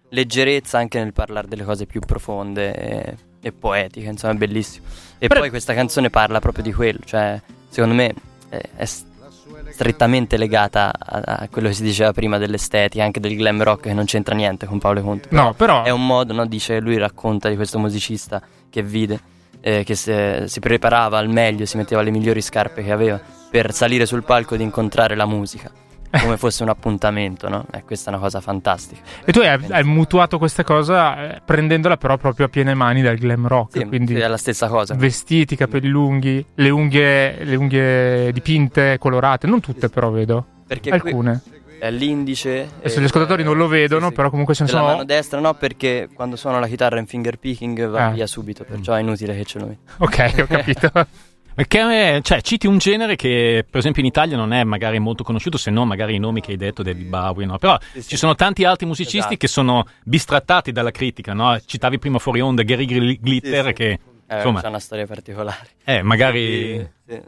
leggerezza 0.09 0.79
anche 0.79 0.99
nel 0.99 1.12
parlare 1.12 1.47
delle 1.49 1.64
cose 1.64 1.87
più 1.87 2.01
profonde 2.01 2.75
e, 2.75 3.16
e 3.40 3.53
poetiche, 3.53 4.09
insomma 4.09 4.35
è 4.35 4.37
bellissimo. 4.37 4.87
E 5.18 5.29
però... 5.29 5.40
poi 5.40 5.51
questa 5.51 5.75
canzone 5.75 6.11
parla 6.11 6.40
proprio 6.40 6.64
di 6.64 6.73
quello, 6.73 6.99
cioè 7.05 7.40
secondo 7.68 7.95
me 7.95 8.12
è, 8.49 8.61
è 8.77 8.85
strettamente 8.85 10.37
legata 10.37 10.92
a, 10.99 11.23
a, 11.25 11.49
quello 11.49 11.68
che 11.68 11.75
si 11.75 11.85
diceva 11.85 12.12
prima 12.12 12.37
dell'estetica, 12.37 13.05
anche 13.05 13.21
del 13.21 13.37
glam 13.37 13.62
rock 13.62 13.85
che 13.85 13.95
non 13.95 14.05
c'entra 14.05 14.35
niente 14.35 14.66
con 14.66 14.79
Paolo 14.79 15.03
Conte. 15.03 15.29
No, 15.31 15.55
però... 15.55 15.85
È 15.85 15.90
un 15.90 16.05
modo, 16.05 16.33
no? 16.33 16.47
dice, 16.47 16.81
lui 16.81 16.99
racconta 16.99 17.49
di 17.49 17.55
questo 17.55 17.79
musicista 17.79 18.42
che 18.68 18.83
vide, 18.83 19.21
eh, 19.61 19.85
che 19.85 19.95
se, 19.95 20.49
si 20.49 20.59
preparava 20.59 21.16
al 21.16 21.29
meglio, 21.29 21.64
si 21.64 21.77
metteva 21.77 22.03
le 22.03 22.11
migliori 22.11 22.42
scarpe 22.42 22.83
che 22.83 22.90
aveva 22.90 23.21
per 23.51 23.73
salire 23.73 24.05
sul 24.05 24.25
palco 24.25 24.57
ed 24.57 24.61
incontrare 24.61 25.14
la 25.14 25.27
musica 25.27 25.71
come 26.20 26.37
fosse 26.37 26.62
un 26.62 26.68
appuntamento, 26.68 27.48
no? 27.48 27.64
E 27.72 27.83
questa 27.85 28.11
è 28.11 28.12
una 28.14 28.22
cosa 28.22 28.40
fantastica. 28.40 29.01
E 29.25 29.33
tu 29.33 29.40
hai, 29.40 29.59
hai 29.70 29.85
mutuato 29.85 30.38
questa 30.38 30.62
cosa 30.64 31.37
eh, 31.37 31.42
prendendola 31.44 31.96
però 31.96 32.16
proprio 32.18 32.46
a 32.46 32.48
piene 32.48 32.75
mani 32.75 33.01
dal 33.03 33.16
glam 33.16 33.46
rock, 33.46 33.79
Sì, 33.79 33.85
quindi 33.87 34.14
sì, 34.14 34.20
è 34.20 34.29
la 34.29 34.37
stessa 34.37 34.68
cosa. 34.68 34.94
vestiti, 34.94 35.57
capelli 35.57 35.88
lunghi, 35.88 36.44
le 36.55 36.70
unghie, 36.70 37.44
le 37.44 37.57
unghie 37.57 38.33
dipinte, 38.33 38.98
colorate, 38.98 39.46
non 39.46 39.61
tutte 39.61 39.88
però 39.88 40.11
vedo, 40.11 40.44
Perché 40.66 40.90
qui 40.90 40.98
alcune. 41.11 41.40
è 41.79 41.90
l'indice. 41.90 42.68
Adesso 42.79 42.98
e- 42.98 43.03
gli 43.03 43.05
ascoltatori 43.07 43.42
non 43.42 43.57
lo 43.57 43.66
vedono, 43.66 44.03
sì, 44.03 44.09
sì. 44.09 44.12
però 44.14 44.31
comunque 44.31 44.55
ce 44.55 44.64
ne 44.64 44.68
sono... 44.68 44.85
mano 44.85 45.05
destra 45.05 45.40
no, 45.40 45.55
perché 45.55 46.09
quando 46.14 46.37
suono 46.37 46.61
la 46.61 46.66
chitarra 46.66 46.98
in 46.98 47.07
finger 47.07 47.38
picking 47.38 47.88
va 47.88 48.07
Ah. 48.07 48.11
via 48.11 48.27
subito, 48.27 48.64
perciò 48.64 48.92
è 48.94 49.01
inutile 49.01 49.35
che 49.37 49.44
ce 49.44 49.59
lo 49.59 49.66
metti. 49.66 49.81
Ok, 49.98 50.35
ho 50.40 50.46
capito. 50.46 50.90
Perché, 51.55 52.21
cioè, 52.23 52.41
citi 52.41 52.67
un 52.67 52.79
genere 52.79 53.17
che, 53.17 53.65
per 53.69 53.81
esempio, 53.81 54.01
in 54.03 54.09
Italia 54.09 54.37
non 54.37 54.53
è 54.53 54.65
magari 54.65 54.99
molto 54.99 55.23
conosciuto, 55.23 55.59
se 55.59 55.71
no 55.71 55.85
magari 55.85 56.15
i 56.15 56.19
nomi 56.19 56.41
che 56.41 56.53
hai 56.53 56.57
detto, 56.57 56.83
David 56.83 57.07
Bowie, 57.09 57.47
no? 57.47 57.59
Però 57.59 57.77
Sì, 57.93 58.03
sì. 58.03 58.09
ci 58.11 58.17
sono 58.17 58.35
tanti 58.35 58.65
altri 58.65 58.87
musicisti 58.87 59.19
Esatto. 59.19 59.37
che 59.37 59.49
sono 59.49 59.87
bistrattati 60.05 60.73
dalla 60.73 60.91
critica, 60.91 61.33
no? 61.35 61.59
Citavi 61.65 61.99
prima 61.99 62.19
fuori 62.19 62.41
onda 62.41 62.62
Gary 62.62 62.87
Gl- 62.87 63.19
Glitter, 63.21 63.67
Sì, 63.67 63.73
che, 63.75 63.99
Eh, 64.27 64.37
insomma, 64.37 64.61
c'è 64.62 64.69
una 64.69 64.79
storia 64.81 65.07
particolare. 65.07 65.67
eh, 65.85 66.03
magari... 66.03 66.88
Sì. 67.07 67.21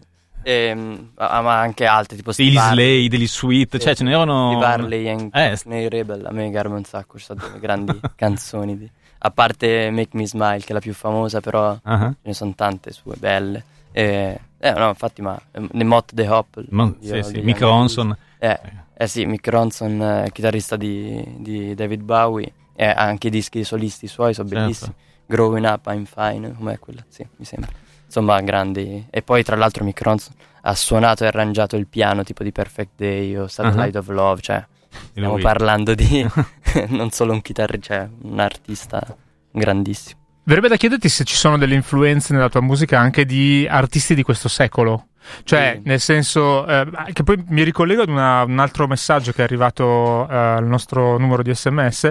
Ehm, 0.47 1.13
ma 1.17 1.41
ma 1.41 1.59
anche 1.61 1.87
altri, 1.87 2.17
tipo 2.19 2.31
Steve. 2.33 2.59
Slay, 2.59 3.09
degli 3.09 3.27
Sweet, 3.27 3.79
cioè 3.79 3.95
ce 3.95 4.05
n'erano... 4.05 4.51
Steve 4.51 4.65
Harley 4.67 5.07
e 5.07 5.29
Eh, 5.33 5.59
nei 5.65 5.89
Rebel, 5.89 6.27
a 6.27 6.33
me 6.33 6.51
garba 6.51 6.75
un 6.75 6.85
sacco, 6.85 7.19
ci 7.19 7.25
sono 7.25 7.41
delle 7.47 7.59
grandi 7.61 7.99
canzoni. 8.15 8.77
Di... 8.77 8.91
A 9.21 9.31
parte 9.31 9.89
Make 9.91 10.11
Me 10.13 10.27
Smile, 10.27 10.59
che 10.59 10.67
è 10.69 10.73
la 10.75 10.81
più 10.81 10.93
famosa, 10.93 11.41
però 11.41 11.79
ah, 11.83 11.99
ce 12.11 12.17
ne 12.23 12.35
sono 12.35 12.53
tante 12.55 12.93
sue 12.93 13.15
belle. 13.19 13.65
E, 13.97 14.41
eh, 14.59 14.73
no, 14.73 14.89
infatti, 14.89 15.23
ma 15.23 15.41
eh, 15.53 15.69
The 15.71 15.85
Mott 15.85 16.13
the 16.13 16.27
Hop. 16.27 16.65
ma- 16.71 16.93
sì, 17.01 17.23
sì, 17.23 17.41
Mick 17.43 17.61
Ronson. 17.61 18.17
Eh, 18.39 18.59
eh 18.97 19.07
sì, 19.07 19.25
Mick 19.25 19.47
Ronson, 19.47 20.03
eh, 20.03 20.31
chitarrista 20.33 20.77
di, 20.77 21.25
di 21.39 21.75
David 21.77 22.03
Bowie, 22.03 22.53
e 22.75 22.87
anche 22.87 23.29
i 23.29 23.31
dischi 23.31 23.63
solisti 23.63 24.09
suoi 24.09 24.35
sono 24.35 24.49
Certo. 24.49 24.65
bellissimi. 24.65 24.95
Growing 25.27 25.65
Up, 25.65 25.87
I'm 25.87 26.05
Fine, 26.05 26.55
com'è 26.55 26.79
quella? 26.81 27.05
Sì, 27.09 27.25
mi 27.37 27.45
sembra. 27.45 27.71
Insomma, 28.05 28.41
grandi. 28.41 29.07
E 29.11 29.23
poi, 29.23 29.45
tra 29.45 29.55
l'altro, 29.55 29.85
Mick 29.85 30.03
Ronson 30.03 30.35
ha 30.63 30.75
suonato 30.75 31.23
e 31.25 31.29
arrangiato 31.29 31.77
il 31.77 31.87
piano 31.87 32.25
tipo 32.25 32.43
di 32.43 32.51
Perfect 32.51 32.93
Day 32.97 33.37
o 33.37 33.47
Satellite 33.47 33.99
of 33.99 34.09
Love, 34.09 34.41
cioè 34.41 34.67
stiamo 35.13 35.39
parlando 35.39 35.95
di 35.95 36.27
non 36.89 37.11
solo 37.11 37.33
un 37.33 37.43
chitarrista, 37.43 37.95
cioè 37.95 38.09
un 38.23 38.41
artista 38.41 39.17
grandissimo. 39.51 40.23
Verrebbe 40.45 40.69
da 40.69 40.77
chiederti 40.77 41.09
se 41.09 41.25
ci 41.25 41.35
sono 41.37 41.57
delle 41.57 41.75
influenze 41.75 42.35
nella 42.35 42.51
tua 42.51 42.61
musica 42.61 42.99
anche 42.99 43.25
di 43.25 43.67
artisti 43.69 44.15
di 44.15 44.23
questo 44.23 44.49
secolo. 44.49 45.07
Cioè, 45.43 45.77
Sì. 45.83 45.89
nel 45.89 46.01
senso, 46.01 46.67
eh, 46.67 46.87
che 47.15 47.23
poi 47.23 47.43
mi 47.49 47.63
ricollego 47.63 48.03
ad 48.03 48.11
una- 48.11 48.43
un 48.43 48.59
altro 48.59 48.87
messaggio 48.87 49.33
che 49.33 49.41
è 49.41 49.45
arrivato 49.45 50.29
eh, 50.29 50.37
al 50.37 50.67
nostro 50.67 51.17
numero 51.17 51.43
di 51.43 51.55
sms 51.55 52.11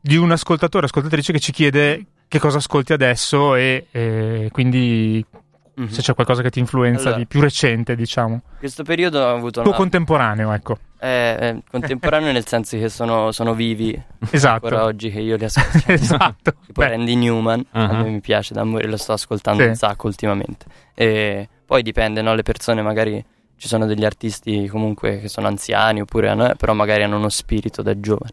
di 0.00 0.16
un 0.16 0.30
ascoltatore, 0.32 0.86
ascoltatrice 0.86 1.32
che 1.32 1.40
ci 1.40 1.52
chiede 1.52 2.06
che 2.26 2.38
cosa 2.38 2.56
ascolti 2.56 2.94
adesso 2.94 3.54
e, 3.54 3.86
e 3.90 4.48
quindi 4.50 5.22
Mhm. 5.76 5.88
se 5.88 6.02
c'è 6.02 6.14
qualcosa 6.14 6.40
che 6.42 6.50
ti 6.50 6.58
influenza 6.60 7.02
Allora. 7.08 7.16
di 7.18 7.26
più 7.26 7.40
recente, 7.40 7.96
diciamo. 7.96 8.34
In 8.34 8.40
questo 8.58 8.82
periodo 8.84 9.20
ho 9.20 9.34
avuto 9.34 9.60
Tuo 9.62 9.70
una... 9.70 9.78
contemporaneo, 9.78 10.52
ecco. 10.52 10.78
eh, 11.00 11.36
eh, 11.40 11.62
contemporaneo 11.70 12.30
nel 12.32 12.46
senso 12.46 12.78
che 12.78 12.88
sono, 12.88 13.32
sono 13.32 13.54
vivi 13.54 14.00
Esatto. 14.30 14.66
ancora 14.66 14.84
oggi 14.84 15.10
che 15.10 15.20
io 15.20 15.36
li 15.36 15.44
ascolto. 15.46 15.92
esatto. 15.92 16.54
tipo 16.66 16.80
Beh, 16.80 16.88
Randy 16.90 17.14
Newman, 17.16 17.64
a 17.72 17.84
Uh-huh. 17.86 17.96
me 18.04 18.10
mi 18.10 18.20
piace 18.20 18.54
da 18.54 18.62
morire, 18.64 18.88
lo 18.90 18.96
sto 18.96 19.12
ascoltando 19.12 19.62
Sì. 19.62 19.68
un 19.68 19.74
sacco 19.74 20.06
ultimamente. 20.06 20.66
E 20.94 21.48
poi 21.66 21.82
dipende, 21.82 22.22
no? 22.22 22.34
Le 22.34 22.42
persone 22.42 22.80
magari 22.82 23.24
ci 23.56 23.68
sono 23.68 23.86
degli 23.86 24.04
artisti 24.04 24.68
comunque 24.68 25.20
che 25.20 25.28
sono 25.28 25.46
anziani 25.46 26.00
oppure 26.00 26.28
hanno, 26.28 26.54
però 26.56 26.72
magari 26.74 27.02
hanno 27.02 27.16
uno 27.16 27.28
spirito 27.28 27.82
da 27.82 27.98
giovane, 27.98 28.32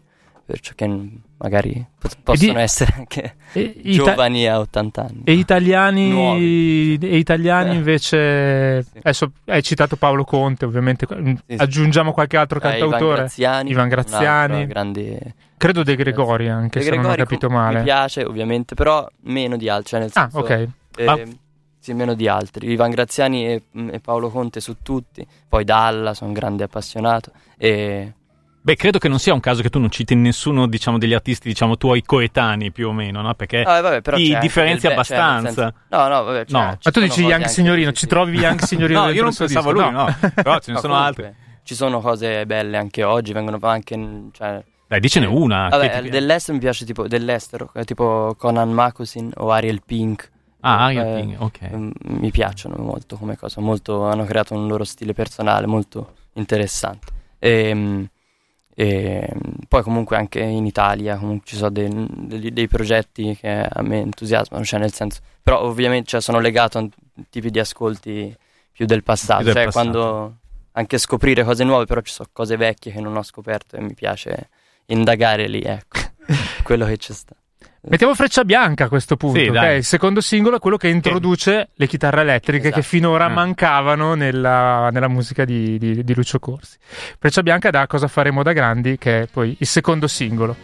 perciò 0.52 0.72
che 0.74 0.86
mm, 0.86 1.08
magari 1.38 1.82
pot- 1.98 2.18
possono 2.22 2.58
essere 2.58 2.92
anche 2.94 3.36
e, 3.52 3.74
ita- 3.84 4.04
giovani 4.04 4.46
a 4.46 4.58
80 4.60 5.00
anni. 5.02 5.20
e 5.24 5.32
italiani, 5.32 6.10
Nuovi. 6.10 6.98
e 7.00 7.16
italiani 7.16 7.70
Eh. 7.70 7.74
invece 7.74 8.82
Sì. 8.82 8.98
adesso 8.98 9.32
hai 9.46 9.62
citato 9.62 9.96
Paolo 9.96 10.24
Conte 10.24 10.66
ovviamente 10.66 11.06
mm, 11.10 11.34
sì. 11.46 11.54
aggiungiamo 11.56 12.12
qualche 12.12 12.36
altro 12.36 12.58
Ivan 12.58 12.70
cantautore 12.70 13.16
Graziani, 13.16 13.70
Ivan 13.70 13.86
un 13.86 13.92
altro 13.92 14.10
Graziani. 14.18 14.66
grande 14.66 15.34
credo 15.56 15.82
De 15.82 15.96
Gregori 15.96 16.48
anche 16.50 16.80
De 16.80 16.84
se 16.84 16.90
non 16.96 17.06
ho 17.06 17.14
capito 17.14 17.46
com- 17.46 17.56
Mi 17.56 17.62
male 17.62 17.82
piace 17.82 18.24
ovviamente, 18.24 18.74
però 18.74 19.08
meno 19.22 19.56
di 19.56 19.70
altri, 19.70 19.88
cioè 19.88 20.00
nel 20.00 20.10
ah 20.12 20.28
senso 20.30 20.38
ok 20.38 20.68
eh, 20.96 21.06
Ah. 21.06 21.18
sì, 21.78 21.94
meno 21.94 22.12
di 22.12 22.28
altri. 22.28 22.70
Ivan 22.70 22.90
Graziani 22.90 23.46
e, 23.46 23.62
e 23.90 24.00
Paolo 24.00 24.28
Conte 24.28 24.60
su 24.60 24.76
tutti, 24.82 25.26
poi 25.48 25.64
Dalla, 25.64 26.12
sono 26.12 26.28
un 26.28 26.36
grande 26.36 26.62
appassionato 26.64 27.32
e 27.56 28.12
Beh, 28.64 28.76
credo 28.76 28.98
che 28.98 29.08
non 29.08 29.18
sia 29.18 29.34
un 29.34 29.40
caso 29.40 29.60
che 29.60 29.70
tu 29.70 29.80
non 29.80 29.90
citi 29.90 30.14
nessuno, 30.14 30.68
diciamo, 30.68 30.96
degli 30.96 31.14
artisti, 31.14 31.48
diciamo, 31.48 31.76
tuoi 31.76 32.02
coetanei 32.04 32.70
più 32.70 32.88
o 32.88 32.92
meno, 32.92 33.20
no? 33.20 33.34
Perché 33.34 33.62
Ah, 33.62 33.80
vabbè, 33.80 34.02
però 34.02 34.16
ti 34.16 34.26
c'è 34.28 34.34
anche 34.34 34.46
differenzi 34.46 34.86
be- 34.86 34.94
cioè, 35.02 35.16
abbastanza. 35.16 35.52
senso- 35.52 35.74
no, 35.88 36.08
no, 36.08 36.22
vabbè, 36.22 36.44
cioè, 36.46 36.60
No. 36.60 36.78
ma 36.84 36.90
tu 36.92 37.00
dici 37.00 37.20
Young 37.22 37.32
anche- 37.32 37.48
Signorino 37.48 37.88
sì, 37.88 37.94
ci 37.96 38.00
sì. 38.02 38.06
trovi 38.06 38.38
Young 38.38 38.60
Signorino 38.62 39.00
No, 39.04 39.10
io 39.10 39.22
non 39.24 39.34
pensavo 39.34 39.72
disco? 39.72 39.84
lui, 39.84 39.92
no. 39.92 40.04
Però 40.34 40.58
ce 40.60 40.70
ne 40.70 40.72
No, 40.74 40.80
sono 40.80 40.94
comunque, 40.94 41.24
altri. 41.26 41.34
Ci 41.64 41.74
sono 41.74 42.00
cose 42.00 42.46
belle 42.46 42.76
anche 42.76 43.02
oggi, 43.02 43.32
vengono 43.32 43.58
anche 43.62 44.28
cioè, 44.32 44.62
Dai, 44.86 45.00
dicene 45.00 45.26
una. 45.26 45.68
Vabbè, 45.68 45.90
che 45.90 46.02
ti- 46.02 46.08
dell'estero 46.10 46.52
mi 46.56 46.62
piace 46.62 46.84
tipo 46.84 47.08
dell'estero, 47.08 47.70
eh, 47.74 47.84
tipo 47.84 48.34
Conan 48.38 48.70
Makusin 48.70 49.32
o 49.38 49.50
Ariel 49.50 49.80
Pink. 49.84 50.30
Ah, 50.60 50.84
Ariel 50.84 51.06
Eh, 51.06 51.20
Pink, 51.20 51.40
ok. 51.40 51.58
mm, 51.74 51.90
Mi 52.02 52.30
piacciono 52.30 52.76
molto 52.78 53.16
come 53.16 53.36
cosa, 53.36 53.60
molto, 53.60 54.04
hanno 54.06 54.24
creato 54.24 54.54
un 54.54 54.68
loro 54.68 54.84
stile 54.84 55.14
personale 55.14 55.66
molto 55.66 56.12
interessante. 56.34 57.06
E, 57.40 58.08
e 58.74 59.28
poi 59.68 59.82
comunque 59.82 60.16
anche 60.16 60.40
in 60.40 60.64
Italia 60.66 61.16
comunque 61.18 61.46
ci 61.46 61.56
sono 61.56 61.70
dei, 61.70 61.88
dei- 62.10 62.52
dei 62.52 62.68
progetti 62.68 63.36
che 63.38 63.48
a 63.68 63.82
me 63.82 64.00
entusiasmano, 64.00 64.64
cioè 64.64 64.80
nel 64.80 64.92
senso, 64.92 65.20
però 65.42 65.60
ovviamente 65.62 66.06
cioè, 66.08 66.20
sono 66.20 66.38
legato 66.40 66.78
a 66.78 66.88
tipi 67.28 67.50
di 67.50 67.58
ascolti 67.58 68.34
più 68.72 68.86
del 68.86 69.02
passato, 69.02 69.42
Più 69.42 69.52
del 69.52 69.54
cioè 69.54 69.64
passato. 69.66 69.90
quando 69.90 70.36
anche 70.72 70.96
scoprire 70.98 71.44
cose 71.44 71.64
nuove, 71.64 71.84
però 71.84 72.00
ci 72.00 72.12
sono 72.12 72.28
cose 72.32 72.56
vecchie 72.56 72.92
che 72.92 73.00
non 73.00 73.14
ho 73.16 73.22
scoperto 73.22 73.76
e 73.76 73.82
mi 73.82 73.92
piace 73.94 74.48
indagare 74.86 75.46
lì, 75.48 75.60
ecco, 75.60 75.98
quello 76.64 76.86
che 76.86 76.96
c'è 76.96 77.12
stato. 77.12 77.40
Mettiamo 77.88 78.14
freccia 78.14 78.44
bianca 78.44 78.84
a 78.84 78.88
questo 78.88 79.16
punto 79.16 79.38
Sì, 79.40 79.46
ok? 79.48 79.52
dai. 79.52 79.76
il 79.78 79.84
secondo 79.84 80.20
singolo 80.20 80.56
è 80.56 80.58
quello 80.60 80.76
che 80.76 80.88
introduce 80.88 81.70
le 81.74 81.86
chitarre 81.86 82.20
elettriche 82.22 82.66
Esatto. 82.68 82.80
che 82.80 82.86
finora 82.86 83.24
Ah. 83.26 83.28
mancavano 83.28 84.14
nella, 84.14 84.88
nella 84.90 85.08
musica 85.08 85.44
di, 85.44 85.78
di- 85.78 86.04
di 86.04 86.14
Lucio 86.14 86.38
Corsi 86.38 86.76
freccia 87.18 87.42
bianca 87.42 87.70
da 87.70 87.86
Cosa 87.86 88.06
faremo 88.08 88.42
da 88.42 88.52
grandi 88.52 88.98
che 88.98 89.22
è 89.22 89.26
poi 89.26 89.56
il 89.58 89.66
secondo 89.66 90.06
singolo 90.06 90.54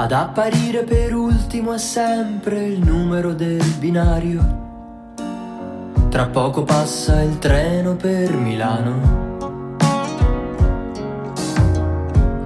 Ad 0.00 0.12
apparire 0.12 0.84
per 0.84 1.12
ultimo 1.12 1.72
è 1.72 1.78
sempre 1.78 2.66
il 2.66 2.78
numero 2.78 3.34
del 3.34 3.64
binario. 3.80 5.16
Tra 6.08 6.26
poco 6.26 6.62
passa 6.62 7.20
il 7.20 7.40
treno 7.40 7.96
per 7.96 8.32
Milano. 8.32 9.26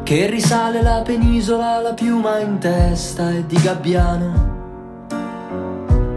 Che 0.02 0.26
risale 0.30 0.80
la 0.80 1.02
penisola, 1.04 1.78
la 1.82 1.92
piuma 1.92 2.38
in 2.38 2.56
testa 2.56 3.28
è 3.28 3.42
di 3.42 3.60
Gabbiano. 3.60 5.10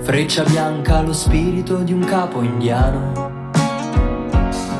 Freccia 0.03 0.43
bianca 0.43 1.01
lo 1.01 1.11
spirito 1.11 1.79
di 1.79 1.91
un 1.91 2.05
capo 2.05 2.43
indiano. 2.43 3.31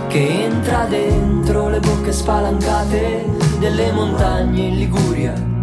Che 0.08 0.44
entra 0.46 0.86
dentro 0.86 1.68
le 1.68 1.82
bocche 1.82 2.14
spalancate 2.14 3.26
delle 3.60 3.92
montagne 3.92 4.62
in 4.62 4.78
Liguria. 4.78 5.55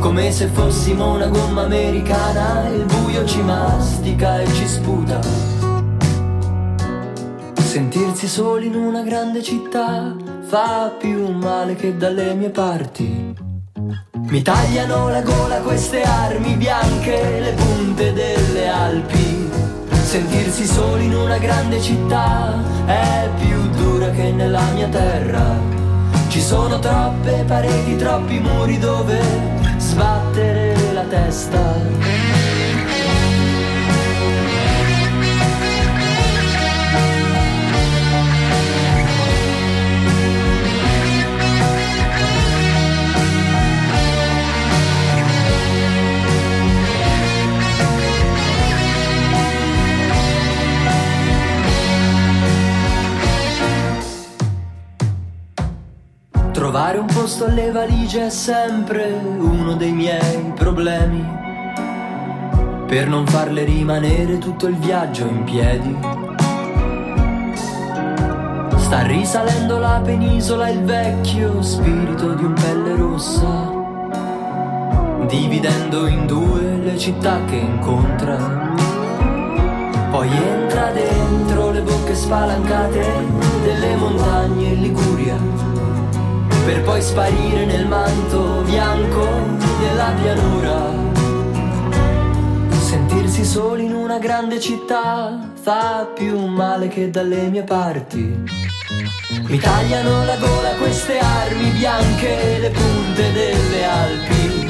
Come 0.00 0.30
se 0.30 0.46
fossimo 0.46 1.14
una 1.14 1.26
gomma 1.26 1.62
americana, 1.62 2.68
il 2.68 2.84
buio 2.84 3.24
ci 3.24 3.42
mastica 3.42 4.40
e 4.40 4.46
ci 4.52 4.66
sputa. 4.66 5.20
Sentirsi 7.54 8.28
soli 8.28 8.66
in 8.66 8.74
una 8.74 9.02
grande 9.02 9.42
città 9.42 10.14
fa 10.42 10.94
più 10.98 11.28
male 11.32 11.74
che 11.74 11.96
dalle 11.96 12.34
mie 12.34 12.50
parti. 12.50 13.34
Mi 14.28 14.42
tagliano 14.42 15.08
la 15.08 15.22
gola 15.22 15.60
queste 15.60 16.02
armi 16.02 16.54
bianche, 16.54 17.40
le 17.40 17.52
punte 17.52 18.12
delle 18.12 18.68
Alpi. 18.68 19.50
Sentirsi 19.90 20.66
soli 20.66 21.04
in 21.04 21.14
una 21.14 21.38
grande 21.38 21.80
città 21.80 22.54
è 22.86 23.28
più 23.38 23.68
dura 23.70 24.10
che 24.10 24.32
nella 24.32 24.62
mia 24.72 24.88
terra. 24.88 25.58
Ci 26.28 26.40
sono 26.40 26.78
troppe 26.78 27.44
pareti, 27.46 27.96
troppi 27.96 28.38
muri 28.38 28.78
dove 28.78 29.75
sbattere 29.96 30.92
la 30.92 31.04
testa. 31.04 32.65
Trovare 56.86 57.04
un 57.12 57.20
posto 57.20 57.46
alle 57.46 57.72
valigie 57.72 58.26
è 58.26 58.30
sempre 58.30 59.10
uno 59.10 59.74
dei 59.74 59.90
miei 59.90 60.52
problemi. 60.54 61.20
Per 62.86 63.08
non 63.08 63.26
farle 63.26 63.64
rimanere 63.64 64.38
tutto 64.38 64.68
il 64.68 64.76
viaggio 64.76 65.26
in 65.26 65.42
piedi. 65.42 65.98
Sta 68.76 69.02
risalendo 69.02 69.78
la 69.78 70.00
penisola 70.04 70.68
il 70.68 70.84
vecchio 70.84 71.60
spirito 71.60 72.34
di 72.34 72.44
un 72.44 72.52
pelle 72.52 72.94
rossa, 72.94 73.68
dividendo 75.26 76.06
in 76.06 76.24
due 76.26 76.76
le 76.84 76.96
città 76.96 77.44
che 77.46 77.56
incontra. 77.56 78.36
Poi 80.12 80.28
entra 80.30 80.92
dentro 80.92 81.72
le 81.72 81.80
bocche 81.80 82.14
spalancate 82.14 83.04
delle 83.64 83.96
montagne 83.96 84.68
in 84.68 84.82
Liguria, 84.82 85.65
per 86.66 86.82
poi 86.82 87.00
sparire 87.00 87.64
nel 87.64 87.86
manto 87.86 88.62
bianco 88.64 89.24
della 89.78 90.12
pianura. 90.20 90.94
Sentirsi 92.70 93.44
soli 93.44 93.84
in 93.84 93.94
una 93.94 94.18
grande 94.18 94.58
città 94.58 95.48
fa 95.62 96.10
più 96.12 96.36
male 96.46 96.88
che 96.88 97.08
dalle 97.08 97.48
mie 97.50 97.62
parti. 97.62 98.42
Mi 99.46 99.58
tagliano 99.60 100.24
la 100.24 100.36
gola 100.38 100.70
queste 100.70 101.20
armi 101.20 101.68
bianche, 101.70 102.58
le 102.58 102.70
punte 102.70 103.32
delle 103.32 103.84
Alpi. 103.84 104.68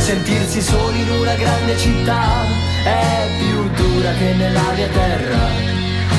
Sentirsi 0.00 0.60
soli 0.60 1.00
in 1.00 1.10
una 1.18 1.34
grande 1.34 1.78
città 1.78 2.44
è 2.84 3.26
più 3.38 3.70
dura 3.70 4.12
che 4.18 4.34
nella 4.34 4.72
mia 4.76 4.88
terra. 4.88 5.48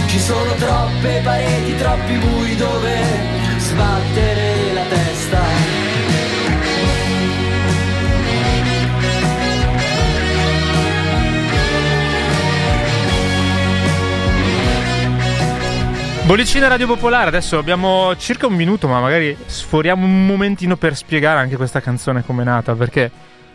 Ci 0.08 0.20
sono 0.20 0.52
troppe 0.54 1.22
pareti, 1.24 1.76
troppi 1.78 2.13
muri 2.15 2.56
dove 2.56 2.98
sbattere 3.58 4.49
testa. 4.89 5.41
Bollicina 16.25 16.67
Radio 16.67 16.86
Popolare, 16.86 17.28
adesso 17.28 17.58
abbiamo 17.58 18.15
circa 18.17 18.45
un 18.45 18.54
minuto, 18.54 18.88
ma 18.88 18.99
magari 18.99 19.36
sforiamo 19.47 20.06
un 20.06 20.28
momentino 20.28 20.75
per 20.78 20.95
spiegare 20.95 21.39
anche 21.39 21.56
questa 21.56 21.80
canzone 21.80 22.23
come 22.23 22.43
è 22.43 22.45
nata, 22.45 22.75
perché 22.75 23.10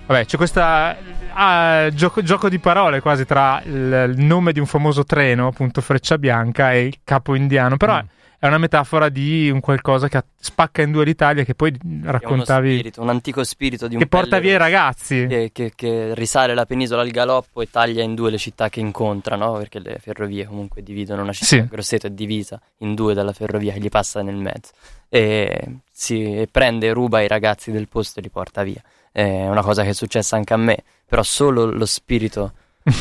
vabbè, 0.06 0.24
c'è 0.24 0.36
questa 0.36 0.96
ah, 1.34 1.88
gioco, 1.92 2.22
gioco 2.22 2.48
di 2.48 2.58
parole 2.58 3.00
quasi 3.00 3.24
tra 3.24 3.62
il, 3.64 4.14
il 4.16 4.24
nome 4.24 4.52
di 4.52 4.58
un 4.58 4.66
famoso 4.66 5.04
treno, 5.04 5.46
appunto 5.46 5.80
Freccia 5.80 6.18
Bianca, 6.18 6.72
e 6.72 6.86
il 6.86 6.98
capo 7.04 7.36
indiano, 7.36 7.76
però 7.76 8.02
Mm. 8.02 8.06
È 8.44 8.48
una 8.48 8.58
metafora 8.58 9.08
di 9.08 9.48
un 9.48 9.60
qualcosa 9.60 10.06
che 10.06 10.22
spacca 10.38 10.82
in 10.82 10.92
due 10.92 11.06
l'Italia 11.06 11.44
che 11.44 11.54
poi 11.54 11.74
raccontavi 12.02 12.74
spirito, 12.74 13.00
un 13.00 13.08
antico 13.08 13.42
spirito 13.42 13.88
di 13.88 13.94
un 13.94 14.02
che 14.02 14.06
porta 14.06 14.38
via 14.38 14.52
i 14.52 14.58
ragazzi. 14.58 15.26
Che, 15.26 15.48
che- 15.50 15.72
che 15.74 16.14
risale 16.14 16.52
la 16.52 16.66
penisola 16.66 17.00
al 17.00 17.08
galoppo 17.08 17.62
e 17.62 17.70
taglia 17.70 18.02
in 18.02 18.14
due 18.14 18.30
le 18.30 18.36
città 18.36 18.68
che 18.68 18.80
incontra, 18.80 19.36
no? 19.36 19.54
Perché 19.54 19.78
le 19.78 19.96
ferrovie 19.98 20.44
comunque 20.44 20.82
dividono 20.82 21.22
una 21.22 21.32
città. 21.32 21.46
Sì. 21.46 21.66
Grosseto 21.66 22.06
è 22.06 22.10
divisa 22.10 22.60
in 22.80 22.94
due 22.94 23.14
dalla 23.14 23.32
ferrovia 23.32 23.72
che 23.72 23.78
gli 23.78 23.88
passa 23.88 24.20
nel 24.20 24.36
mezzo. 24.36 24.72
E, 25.08 25.78
si, 25.90 26.36
e 26.36 26.46
prende 26.50 26.88
e 26.88 26.92
ruba 26.92 27.22
i 27.22 27.28
ragazzi 27.28 27.70
del 27.70 27.88
posto 27.88 28.18
e 28.18 28.22
li 28.22 28.28
porta 28.28 28.62
via. 28.62 28.82
È 29.10 29.48
una 29.48 29.62
cosa 29.62 29.84
che 29.84 29.88
è 29.88 29.94
successa 29.94 30.36
anche 30.36 30.52
a 30.52 30.58
me, 30.58 30.84
però 31.06 31.22
solo 31.22 31.64
lo 31.64 31.86
spirito 31.86 32.52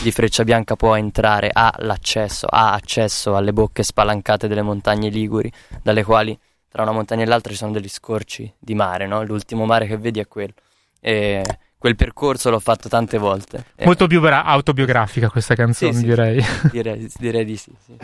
di 0.01 0.11
Freccia 0.11 0.43
Bianca 0.43 0.75
può 0.75 0.95
entrare, 0.95 1.49
ha 1.51 1.73
l'accesso, 1.79 2.47
ha 2.47 2.71
accesso 2.73 3.35
alle 3.35 3.51
bocche 3.51 3.83
spalancate 3.83 4.47
delle 4.47 4.61
montagne 4.61 5.09
liguri, 5.09 5.51
dalle 5.81 6.03
quali 6.03 6.37
tra 6.69 6.83
una 6.83 6.91
montagna 6.93 7.23
e 7.23 7.25
l'altra 7.25 7.51
ci 7.51 7.57
sono 7.57 7.71
degli 7.71 7.89
scorci 7.89 8.51
di 8.57 8.73
mare, 8.75 9.05
no? 9.07 9.23
L'ultimo 9.23 9.65
mare 9.65 9.85
che 9.85 9.97
vedi 9.97 10.19
è 10.19 10.27
quello. 10.27 10.53
E 10.99 11.43
quel 11.77 11.95
percorso 11.97 12.49
l'ho 12.49 12.59
fatto 12.61 12.87
tante 12.87 13.17
volte. 13.17 13.65
E 13.75 13.83
Molto 13.85 14.07
più 14.07 14.21
vera- 14.21 14.45
autobiografica 14.45 15.29
questa 15.29 15.53
canzone, 15.53 15.91
Sì, 15.91 15.99
sì. 15.99 16.05
direi. 16.05 16.43
direi, 16.71 17.11
direi 17.19 17.43
di 17.45 17.57
sì, 17.57 17.71
sì. 17.85 17.95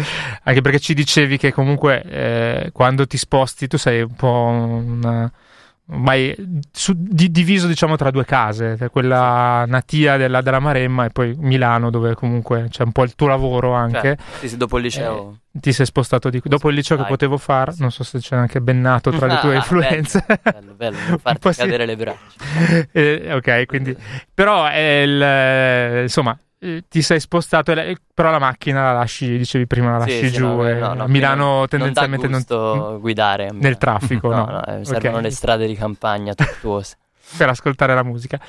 Anche 0.43 0.59
perché 0.61 0.79
ci 0.79 0.93
dicevi 0.93 1.37
che 1.37 1.53
comunque 1.53 2.01
eh, 2.03 2.69
quando 2.73 3.07
ti 3.07 3.17
sposti 3.17 3.67
tu 3.67 3.77
sei 3.77 4.01
un 4.01 4.13
po' 4.15 4.27
una- 4.29 5.31
ormai 5.89 6.35
su- 6.71 6.93
di- 6.95 7.31
diviso 7.31 7.67
diciamo 7.67 7.95
tra 7.95 8.11
due 8.11 8.25
case, 8.25 8.75
cioè 8.77 8.89
quella 8.89 9.65
natia 9.67 10.17
della, 10.17 10.41
della 10.41 10.59
Maremma 10.59 11.05
e 11.05 11.09
poi 11.09 11.35
Milano 11.37 11.89
dove 11.89 12.13
comunque 12.15 12.67
c'è 12.69 12.83
un 12.83 12.91
po' 12.91 13.03
il 13.03 13.15
tuo 13.15 13.27
lavoro 13.27 13.73
anche. 13.73 14.17
Cioè, 14.39 14.47
sì, 14.47 14.57
dopo 14.57 14.77
il 14.77 14.83
liceo. 14.83 15.37
Ti 15.51 15.73
sei 15.73 15.85
spostato 15.85 16.29
di 16.29 16.39
qui. 16.39 16.49
Dopo 16.49 16.69
il 16.69 16.75
liceo 16.75 16.95
che 16.95 17.03
Dai. 17.03 17.11
potevo 17.11 17.37
fare, 17.37 17.73
non 17.79 17.91
so 17.91 18.03
se 18.03 18.19
c'è 18.19 18.35
anche 18.35 18.61
Bennato 18.61 19.09
tra 19.11 19.25
le 19.25 19.39
tue 19.39 19.53
Ah, 19.53 19.55
influenze. 19.55 20.23
Bello, 20.27 20.41
bello, 20.51 20.73
bello, 20.75 20.97
non 21.09 21.17
farti 21.21 21.39
po' 21.39 21.51
sì. 21.51 21.59
cadere 21.61 21.85
le 21.85 21.95
braccia. 21.95 22.87
Eh, 22.91 23.33
ok, 23.33 23.65
quindi 23.65 23.95
però 24.33 24.65
è 24.67 25.01
il, 25.01 25.21
eh, 25.21 26.01
insomma 26.03 26.37
eh, 26.59 26.83
ti 26.87 27.01
sei 27.01 27.19
spostato, 27.19 27.73
però 28.13 28.31
la 28.31 28.39
macchina 28.39 28.83
la 28.83 28.93
lasci, 28.99 29.37
dicevi 29.37 29.65
prima, 29.65 29.91
la 29.91 29.97
lasci 29.99 30.27
sì, 30.27 30.31
giù. 30.31 30.45
no, 30.45 30.67
e 30.67 30.73
no, 30.73 30.93
no, 30.93 31.07
Milano 31.07 31.57
non- 31.59 31.67
tendenzialmente 31.67 32.27
non 32.27 32.43
dà 32.45 32.55
gusto 32.55 32.99
guidare 32.99 33.49
nel 33.51 33.77
traffico, 33.77 34.29
no? 34.29 34.45
No, 34.45 34.51
no, 34.51 34.65
eh, 34.65 34.85
servono 34.85 35.17
Ok. 35.17 35.23
le 35.23 35.31
strade 35.31 35.67
di 35.67 35.75
campagna 35.75 36.33
tortuose. 36.33 36.97
per 37.37 37.47
ascoltare 37.49 37.93
la 37.93 38.03
musica. 38.03 38.39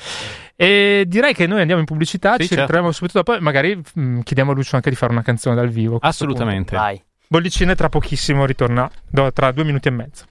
E 0.56 1.04
direi 1.06 1.34
che 1.34 1.46
noi 1.46 1.60
andiamo 1.60 1.80
in 1.80 1.86
pubblicità, 1.86 2.32
Sì, 2.32 2.42
ci 2.42 2.48
certo. 2.48 2.62
ritroviamo 2.62 2.92
subito 2.92 3.18
dopo 3.18 3.34
e 3.34 3.40
magari 3.40 3.80
mm, 3.98 4.20
chiediamo 4.20 4.52
a 4.52 4.54
Lucio 4.54 4.76
anche 4.76 4.88
di 4.90 4.96
fare 4.96 5.12
una 5.12 5.22
canzone 5.22 5.54
dal 5.54 5.68
vivo. 5.68 5.98
Assolutamente. 6.00 6.74
Vai. 6.76 7.02
Bollicine 7.28 7.74
tra 7.76 7.88
pochissimo 7.88 8.44
ritorna 8.44 8.90
do- 9.08 9.32
tra 9.32 9.52
due 9.52 9.64
minuti 9.64 9.88
e 9.88 9.90
mezzo. 9.92 10.24